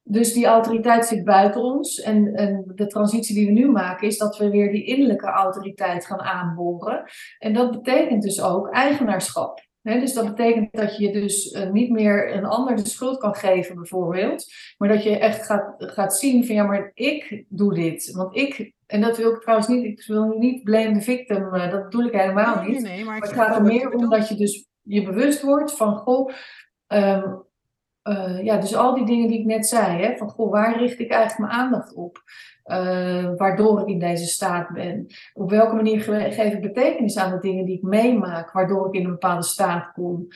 [0.03, 2.01] dus die autoriteit zit buiten ons.
[2.01, 6.05] En, en, de transitie die we nu maken is dat we weer die innerlijke autoriteit
[6.05, 7.03] gaan aanboren.
[7.39, 9.65] En dat betekent dus ook eigenaarschap.
[9.81, 13.75] dus dat betekent dat je dus uh, niet meer een ander de schuld kan geven,
[13.75, 14.45] bijvoorbeeld.
[14.77, 18.11] Maar dat je echt gaat, gaat zien van ja, maar ik doe dit.
[18.11, 21.71] Want ik, en dat wil ik trouwens niet, ik wil niet blame the victim, uh,
[21.71, 22.81] dat bedoel ik helemaal niet.
[22.81, 25.71] Nee, nee, maar, maar het gaat er meer om dat je dus je bewust wordt
[25.71, 26.29] van goh.
[26.87, 27.51] Um,
[28.03, 30.99] uh, ja, dus al die dingen die ik net zei, hè, van goh, waar richt
[30.99, 32.21] ik eigenlijk mijn aandacht op?
[32.65, 35.07] Uh, waardoor ik in deze staat ben.
[35.33, 36.01] Op welke manier
[36.31, 39.91] geef ik betekenis aan de dingen die ik meemaak, waardoor ik in een bepaalde staat
[39.93, 40.27] kom?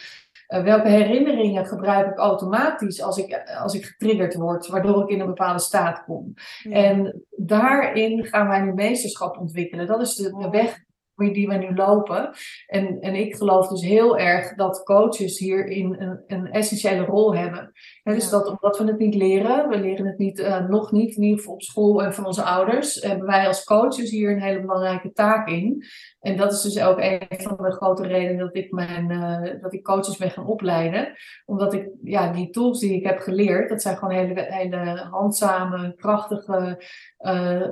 [0.48, 5.20] Uh, welke herinneringen gebruik ik automatisch als ik, als ik getriggerd word, waardoor ik in
[5.20, 6.34] een bepaalde staat kom?
[6.64, 6.72] Ja.
[6.72, 9.88] En daarin gaan wij nu meesterschap ontwikkelen.
[9.88, 10.86] Dat is de, de weg
[11.18, 12.32] die we nu lopen.
[12.68, 17.72] En, en ik geloof dus heel erg dat coaches hierin een, een essentiële rol hebben.
[18.14, 21.24] Dus dat omdat we het niet leren, we leren het niet, uh, nog niet, in
[21.24, 24.62] ieder geval op school en van onze ouders, hebben wij als coaches hier een hele
[24.62, 25.86] belangrijke taak in.
[26.20, 29.74] En dat is dus ook een van de grote redenen dat ik, mijn, uh, dat
[29.74, 31.14] ik coaches ben gaan opleiden.
[31.46, 35.96] Omdat ik ja, die tools die ik heb geleerd, dat zijn gewoon hele, hele handzame,
[35.96, 36.84] krachtige,
[37.20, 37.68] uh,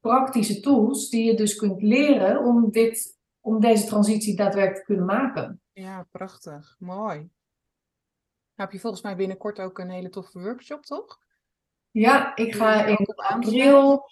[0.00, 5.06] praktische tools die je dus kunt leren om, dit, om deze transitie daadwerkelijk te kunnen
[5.06, 5.60] maken.
[5.72, 6.76] Ja, prachtig.
[6.78, 7.30] Mooi.
[8.60, 11.18] Heb je volgens mij binnenkort ook een hele toffe workshop, toch?
[11.90, 14.08] Ja, ik ga in april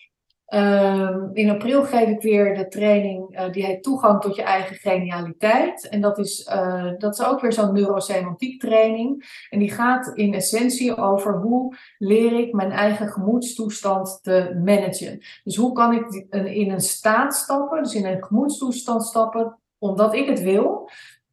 [0.54, 4.76] Um, in april geef ik weer de training uh, die heet Toegang tot je eigen
[4.76, 5.88] genialiteit.
[5.88, 9.24] En dat is, uh, dat is ook weer zo'n neurosemantiek training.
[9.50, 15.18] En die gaat in essentie over hoe leer ik mijn eigen gemoedstoestand te managen.
[15.44, 20.28] Dus hoe kan ik in een staat stappen, dus in een gemoedstoestand stappen, omdat ik
[20.28, 20.90] het wil.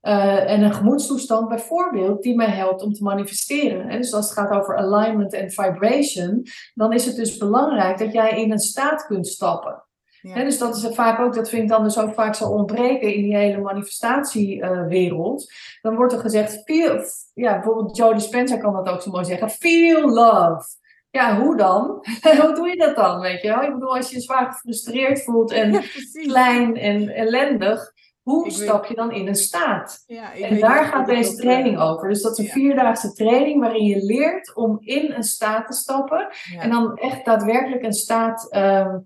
[0.08, 3.90] Uh, en een gemoedstoestand bijvoorbeeld die mij helpt om te manifesteren.
[3.90, 8.14] En dus als het gaat over alignment en vibration, dan is het dus belangrijk dat
[8.14, 9.84] jij in een staat kunt stappen.
[10.22, 10.44] Ja.
[10.44, 13.24] dus dat is vaak ook, dat vind ik dan dus ook vaak zo ontbreken in
[13.24, 15.42] die hele manifestatiewereld.
[15.42, 15.48] Uh,
[15.82, 17.00] dan wordt er gezegd, feel,
[17.34, 20.66] ja, bijvoorbeeld Joe Dispenza kan dat ook zo mooi zeggen, feel love.
[21.10, 22.06] Ja, hoe dan?
[22.42, 23.20] hoe doe je dat dan?
[23.20, 23.62] Weet je wel?
[23.62, 25.82] Ik bedoel, als je je zwaar gefrustreerd voelt en ja,
[26.14, 27.94] klein en ellendig,
[28.26, 30.04] hoe stap je dan in een staat?
[30.08, 32.10] Ja, en daar gaat deze training over.
[32.10, 32.52] Dus dat is een ja.
[32.52, 36.28] vierdaagse training waarin je leert om in een staat te stappen.
[36.54, 36.62] Ja.
[36.62, 39.04] En dan echt daadwerkelijk een staat um,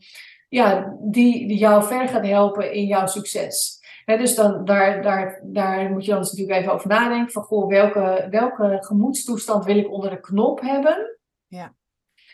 [0.50, 3.80] ja, die, die jou verder gaat helpen in jouw succes.
[4.06, 7.32] He, dus dan, daar, daar, daar moet je dan natuurlijk even over nadenken.
[7.32, 11.20] Van goh, welke, welke gemoedstoestand wil ik onder de knop hebben?
[11.48, 11.74] Ja.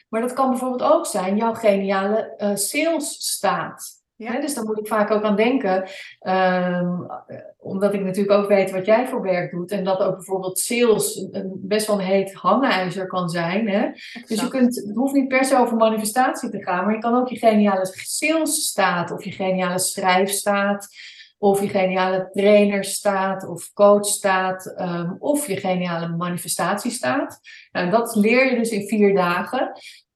[0.09, 4.03] Maar dat kan bijvoorbeeld ook zijn jouw geniale uh, salesstaat.
[4.18, 4.32] Ja.
[4.32, 5.89] He, dus daar moet ik vaak ook aan denken.
[6.22, 7.07] Um,
[7.57, 9.72] omdat ik natuurlijk ook weet wat jij voor werk doet.
[9.72, 13.70] En dat ook bijvoorbeeld sales een, best wel een heet hangijzer kan zijn.
[13.70, 13.89] Hè?
[14.28, 16.86] Dus je kunt, het hoeft niet per se over manifestatie te gaan.
[16.86, 20.88] Maar je kan ook je geniale salesstaat of je geniale schrijfstaat.
[21.38, 24.76] Of je geniale trainerstaat of coachstaat.
[24.78, 27.39] Um, of je geniale manifestatiestaat.
[27.72, 29.72] Nou, dat leer je dus in vier dagen.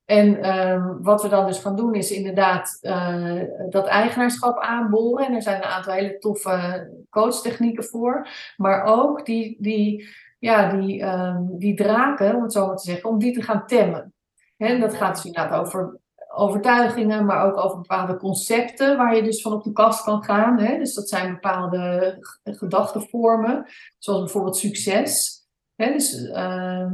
[0.09, 5.25] En um, wat we dan dus gaan doen is inderdaad uh, dat eigenaarschap aanboren.
[5.25, 8.27] En er zijn een aantal hele toffe coachtechnieken voor.
[8.57, 10.07] Maar ook die, die,
[10.39, 13.65] ja, die, um, die draken, om het zo maar te zeggen, om die te gaan
[13.65, 14.13] temmen.
[14.57, 15.99] En dat gaat dus inderdaad over
[16.35, 20.59] overtuigingen, maar ook over bepaalde concepten waar je dus van op de kast kan gaan.
[20.59, 20.77] Hè?
[20.77, 23.65] Dus dat zijn bepaalde gedachtenvormen,
[23.97, 25.41] zoals bijvoorbeeld succes.
[25.75, 25.91] Hè?
[25.91, 26.93] Dus uh,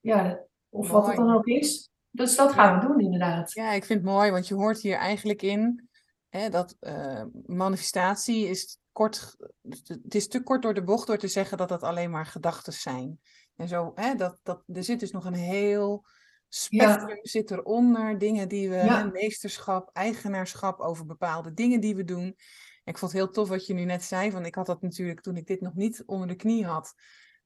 [0.00, 1.92] ja, of wat het dan ook is.
[2.14, 3.52] Dus dat gaan we doen, inderdaad.
[3.52, 5.88] Ja, ik vind het mooi, want je hoort hier eigenlijk in
[6.28, 9.36] hè, dat uh, manifestatie is kort.
[10.02, 12.72] Het is te kort door de bocht door te zeggen dat dat alleen maar gedachten
[12.72, 13.20] zijn.
[13.56, 16.06] En zo, hè, dat, dat, er zit dus nog een heel
[16.48, 17.18] spectrum ja.
[17.22, 18.18] zit eronder.
[18.18, 18.98] Dingen die we, ja.
[18.98, 22.24] hè, meesterschap, eigenaarschap over bepaalde dingen die we doen.
[22.84, 24.30] En ik vond het heel tof wat je nu net zei.
[24.30, 26.94] Want ik had dat natuurlijk toen ik dit nog niet onder de knie had.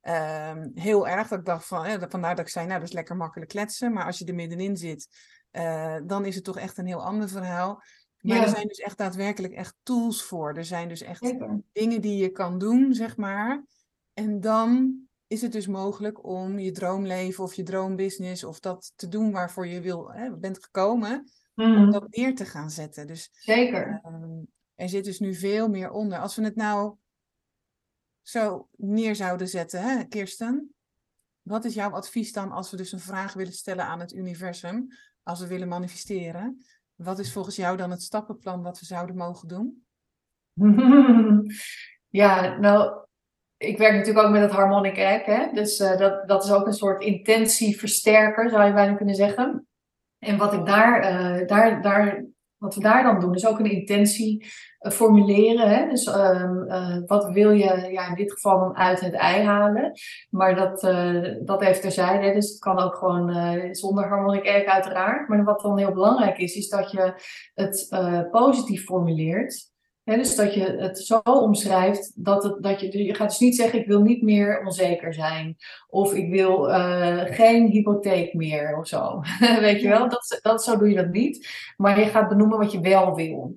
[0.02, 2.94] Um, heel erg dat ik dacht van, eh, vandaar dat ik zei, nou dat is
[2.94, 5.08] lekker makkelijk kletsen, maar als je er middenin zit,
[5.52, 7.82] uh, dan is het toch echt een heel ander verhaal.
[8.20, 8.42] Maar ja.
[8.42, 10.54] er zijn dus echt daadwerkelijk echt tools voor.
[10.54, 11.34] Er zijn dus echt
[11.72, 13.64] dingen die je kan doen, zeg maar.
[14.14, 19.08] En dan is het dus mogelijk om je droomleven of je droombusiness of dat te
[19.08, 21.76] doen waarvoor je wil, hè, bent gekomen, mm.
[21.76, 23.06] om dat neer te gaan zetten.
[23.06, 24.00] Dus, Zeker.
[24.06, 26.18] Um, er zit dus nu veel meer onder.
[26.18, 26.96] Als we het nou
[28.28, 30.74] zo neer zouden zetten, hè, Kirsten?
[31.42, 34.88] Wat is jouw advies dan als we dus een vraag willen stellen aan het universum,
[35.22, 36.64] als we willen manifesteren?
[36.94, 39.84] Wat is volgens jou dan het stappenplan wat we zouden mogen doen?
[42.10, 43.06] Ja, nou,
[43.56, 45.52] ik werk natuurlijk ook met het harmonic egg, hè?
[45.52, 49.66] dus uh, dat, dat is ook een soort intentieversterker, zou je bijna kunnen zeggen.
[50.18, 52.24] En wat ik daar, uh, daar, daar
[52.58, 54.46] wat we daar dan doen, is ook een intentie
[54.80, 55.68] uh, formuleren.
[55.68, 55.88] Hè?
[55.88, 59.92] Dus uh, wat wil je ja, in dit geval dan uit het ei halen?
[60.30, 62.32] Maar dat, uh, dat even terzijde.
[62.32, 65.28] Dus het kan ook gewoon zonder harmonic egg uiteraard.
[65.28, 67.12] Maar wat dan heel belangrijk is, is dat je
[67.54, 67.88] het
[68.30, 69.76] positief formuleert
[70.16, 73.78] dus dat je het zo omschrijft dat, het, dat je, je gaat dus niet zeggen
[73.78, 75.56] ik wil niet meer onzeker zijn.
[75.88, 79.20] Of ik wil uh, geen hypotheek meer of zo.
[79.60, 81.48] Weet je wel, dat, dat, zo doe je dat niet.
[81.76, 83.56] Maar je gaat benoemen wat je wel wil.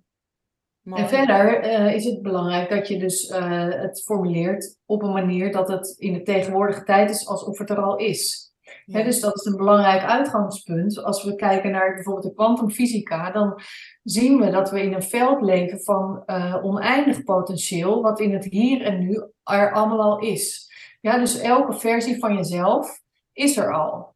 [0.84, 5.52] En verder uh, is het belangrijk dat je dus uh, het formuleert op een manier
[5.52, 8.51] dat het in de tegenwoordige tijd is alsof het er al is.
[8.86, 9.04] Ja.
[9.04, 11.04] dus dat is een belangrijk uitgangspunt.
[11.04, 13.62] Als we kijken naar bijvoorbeeld de kwantumfysica, dan
[14.04, 18.46] zien we dat we in een veld leven van uh, oneindig potentieel, wat in het
[18.46, 20.70] hier en nu er allemaal al is.
[21.02, 23.02] Ja, dus elke versie van jezelf
[23.34, 24.11] is er al.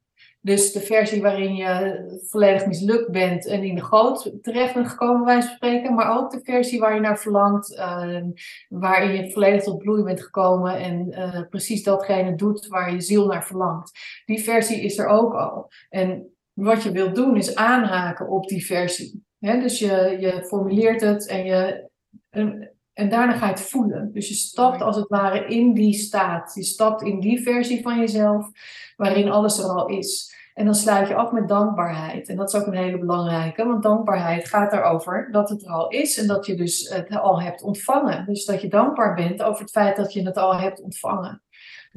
[0.46, 5.26] Dus de versie waarin je volledig mislukt bent en in de goot terecht bent gekomen,
[5.26, 5.94] wij spreken.
[5.94, 8.22] Maar ook de versie waar je naar verlangt, uh,
[8.70, 13.28] waarin je volledig tot bloei bent gekomen en uh, precies datgene doet waar je ziel
[13.28, 13.92] naar verlangt.
[14.26, 15.72] Die versie is er ook al.
[15.90, 19.26] En wat je wilt doen is aanhaken op die versie.
[19.40, 21.90] dus je, je formuleert het en, je,
[22.30, 24.12] en, en daarna ga je het voelen.
[24.14, 26.56] Dus je stapt als het ware in die staat.
[26.56, 28.50] Je stapt in die versie van jezelf
[28.96, 30.34] waarin alles er al is.
[30.56, 32.30] En dan sluit je af met dankbaarheid.
[32.30, 35.88] En dat is ook een hele belangrijke, want dankbaarheid gaat erover dat het er al
[35.88, 38.26] is en dat je dus het al hebt ontvangen.
[38.26, 41.42] Dus dat je dankbaar bent over het feit dat je het al hebt ontvangen.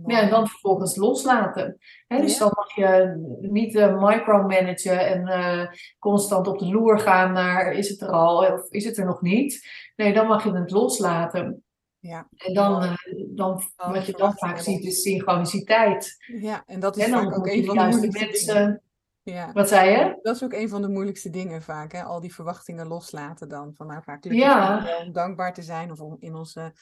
[0.06, 1.78] Ja, en dan vervolgens loslaten.
[2.08, 5.66] dus dan mag je niet uh, micromanagen en uh,
[5.98, 9.20] constant op de loer gaan naar is het er al of is het er nog
[9.20, 9.68] niet.
[9.96, 11.64] Nee, dan mag je het loslaten.
[12.00, 12.28] Ja.
[12.36, 12.94] En dan, uh,
[13.34, 16.16] dan wat je dan vaak ziet is synchroniciteit.
[16.40, 18.54] Ja, en dat is en vaak ook een van de moeilijkste mensen...
[18.54, 18.82] dingen.
[19.22, 19.52] Ja.
[19.52, 20.18] Wat zei je?
[20.22, 22.02] Dat is ook een van de moeilijkste dingen vaak, hè?
[22.02, 23.74] al die verwachtingen loslaten dan.
[23.74, 24.86] Van nou, vaak ja.
[25.04, 26.72] om dankbaar te zijn of om in onze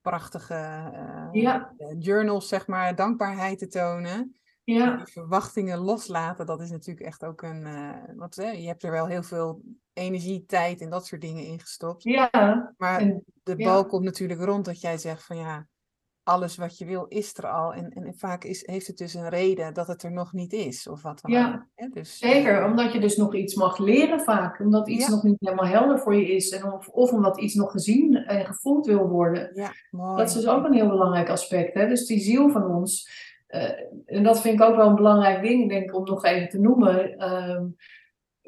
[0.00, 1.74] prachtige uh, ja.
[1.98, 4.34] journals, zeg maar, dankbaarheid te tonen.
[4.64, 4.96] Ja.
[4.96, 7.66] Die verwachtingen loslaten, dat is natuurlijk echt ook een.
[7.66, 9.62] Uh, wat, hè, je hebt er wel heel veel
[10.00, 12.02] energie, tijd en dat soort dingen in gestopt.
[12.02, 12.74] Ja.
[12.76, 15.66] Maar de bal komt natuurlijk rond dat jij zegt van ja,
[16.22, 17.74] alles wat je wil is er al.
[17.74, 20.88] En, en vaak is, heeft het dus een reden dat het er nog niet is.
[20.88, 21.94] Of wat dan ja, ook.
[21.94, 22.60] Dus, zeker.
[22.60, 24.60] Uh, omdat je dus nog iets mag leren vaak.
[24.60, 26.50] Omdat iets nog niet helemaal helder voor je is.
[26.50, 29.50] En of, of omdat iets nog gezien en gevoeld wil worden.
[29.54, 30.16] Ja, mooi.
[30.16, 31.74] Dat is dus ook een heel belangrijk aspect.
[31.74, 31.88] Hè?
[31.88, 33.08] Dus die ziel van ons
[33.50, 33.70] uh,
[34.06, 36.60] en dat vind ik ook wel een belangrijk ding, denk ik, om nog even te
[36.60, 37.14] noemen.
[37.18, 37.60] Uh,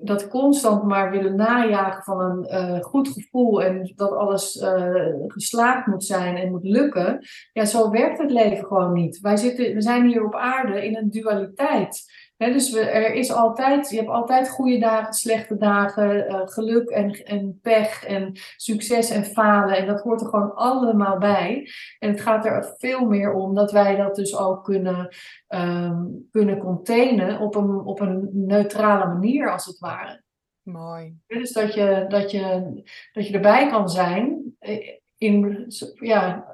[0.03, 4.94] dat constant maar willen najagen van een uh, goed gevoel en dat alles uh,
[5.26, 7.18] geslaagd moet zijn en moet lukken.
[7.53, 9.20] Ja, zo werkt het leven gewoon niet.
[9.20, 12.05] Wij zitten, we zijn hier op aarde in een dualiteit
[12.51, 17.11] dus we, er is altijd, je hebt altijd goede dagen, slechte dagen, uh, geluk en,
[17.11, 19.76] en pech en succes en falen.
[19.76, 21.68] En dat hoort er gewoon allemaal bij.
[21.99, 25.09] En het gaat er veel meer om dat wij dat dus ook kunnen,
[25.49, 30.22] um, kunnen containen op een, op een neutrale manier, als het ware.
[30.62, 31.16] Mooi.
[31.26, 32.72] Dus dat je, dat je,
[33.12, 36.47] dat je erbij kan zijn eh, in, ja,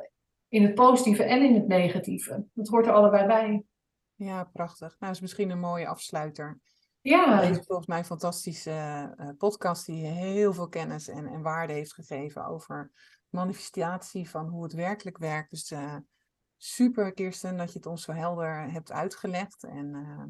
[0.49, 2.45] in het positieve en in het negatieve.
[2.53, 3.63] Dat hoort er allebei bij.
[4.19, 4.97] Ja, prachtig.
[4.99, 6.59] Nou, is misschien een mooie afsluiter.
[7.01, 7.41] Ja.
[7.41, 8.71] Deze volgens mij een fantastische
[9.21, 12.91] uh, podcast die heel veel kennis en, en waarde heeft gegeven over
[13.29, 15.51] manifestatie van hoe het werkelijk werkt.
[15.51, 15.97] Dus uh,
[16.57, 19.63] super, Kirsten, dat je het ons zo helder hebt uitgelegd.
[19.63, 20.21] En uh,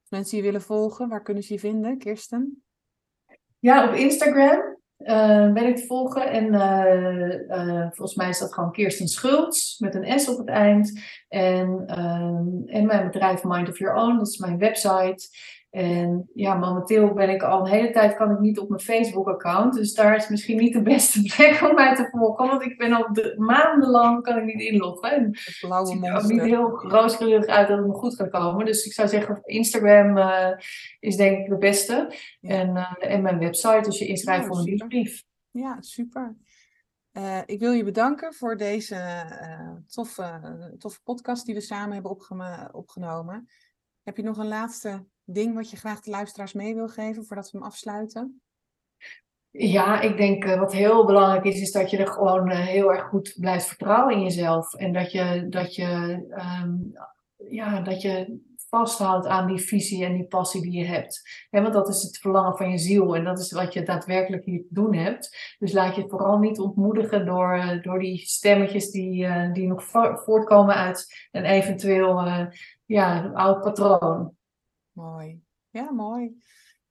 [0.00, 2.64] als mensen je willen volgen, waar kunnen ze je vinden, Kirsten?
[3.58, 4.73] Ja, op Instagram
[5.54, 6.30] ben ik te volgen.
[6.30, 10.48] En uh, uh, volgens mij is dat gewoon Kirsten Schultz met een S op het
[10.48, 11.00] eind.
[11.28, 11.84] En,
[12.66, 15.28] en mijn bedrijf Mind of Your Own, dat is mijn website.
[15.74, 19.74] En ja, momenteel ben ik al een hele tijd kan ik niet op mijn Facebook-account.
[19.74, 22.46] Dus daar is misschien niet de beste plek om mij te volgen.
[22.46, 25.12] Want ik ben al maandenlang kan ik niet inloggen.
[25.12, 28.30] En het blauwe ziet er ook niet heel rooskleurig uit dat het me goed kan
[28.30, 28.66] komen.
[28.66, 30.50] Dus ik zou zeggen, Instagram uh,
[31.00, 32.14] is denk ik de beste.
[32.40, 35.24] En, uh, en mijn website, als je inschrijft ja, voor een nieuwsbrief.
[35.50, 36.36] Ja, super.
[37.12, 39.24] Uh, ik wil je bedanken voor deze
[39.86, 40.40] toffe,
[40.78, 42.16] toffe podcast die we samen hebben
[42.72, 43.48] opgenomen.
[44.02, 47.50] Heb je nog een laatste ding wat je graag de luisteraars mee wil geven voordat
[47.50, 48.42] we hem afsluiten?
[49.56, 52.92] Ja, ik denk uh, wat heel belangrijk is, is dat je er gewoon uh, heel
[52.92, 54.74] erg goed blijft vertrouwen in jezelf.
[54.74, 55.86] En dat je, dat je,
[56.62, 56.92] um,
[57.48, 61.46] ja, dat je vasthoudt aan die visie en die passie die je hebt.
[61.50, 64.60] want dat is het verlangen van je ziel en dat is wat je daadwerkelijk hier
[64.60, 65.56] te doen hebt.
[65.58, 69.84] Dus laat je vooral niet ontmoedigen door, uh, door die stemmetjes die, die nog
[70.24, 72.28] voortkomen uit een eventueel
[72.84, 74.32] ja, oud patroon.
[74.94, 75.42] Mooi.
[75.70, 76.42] Ja, mooi.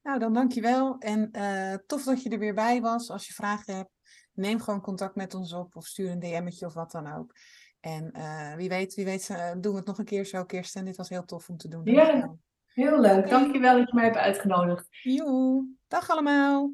[0.02, 0.98] Nou, dan dankjewel.
[1.00, 3.10] En uh, tof dat je er weer bij was.
[3.10, 3.92] Als je vragen hebt,
[4.34, 7.34] neem gewoon contact met ons op of stuur een DM'tje of wat dan ook.
[7.80, 10.86] En uh, wie weet, wie weet uh, doen we het nog een keer zo, Kirsten.
[10.86, 11.82] Dit was heel tof om te doen.
[11.86, 12.36] Ja,
[12.66, 13.18] heel leuk.
[13.18, 13.30] Okay.
[13.30, 14.88] Dankjewel dat je mij hebt uitgenodigd.
[14.90, 16.72] Joe, dag allemaal.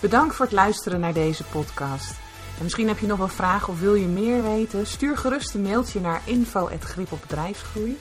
[0.00, 2.18] Bedankt voor het luisteren naar deze podcast.
[2.56, 4.86] En misschien heb je nog wel vragen of wil je meer weten?
[4.86, 7.98] Stuur gerust een mailtje naar info.gripopbedrijfsgroei.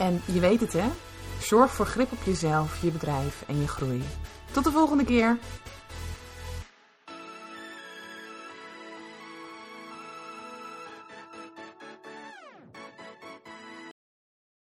[0.00, 0.88] En je weet het hè,
[1.40, 4.02] Zorg voor grip op jezelf, je bedrijf en je groei.
[4.52, 5.38] Tot de volgende keer!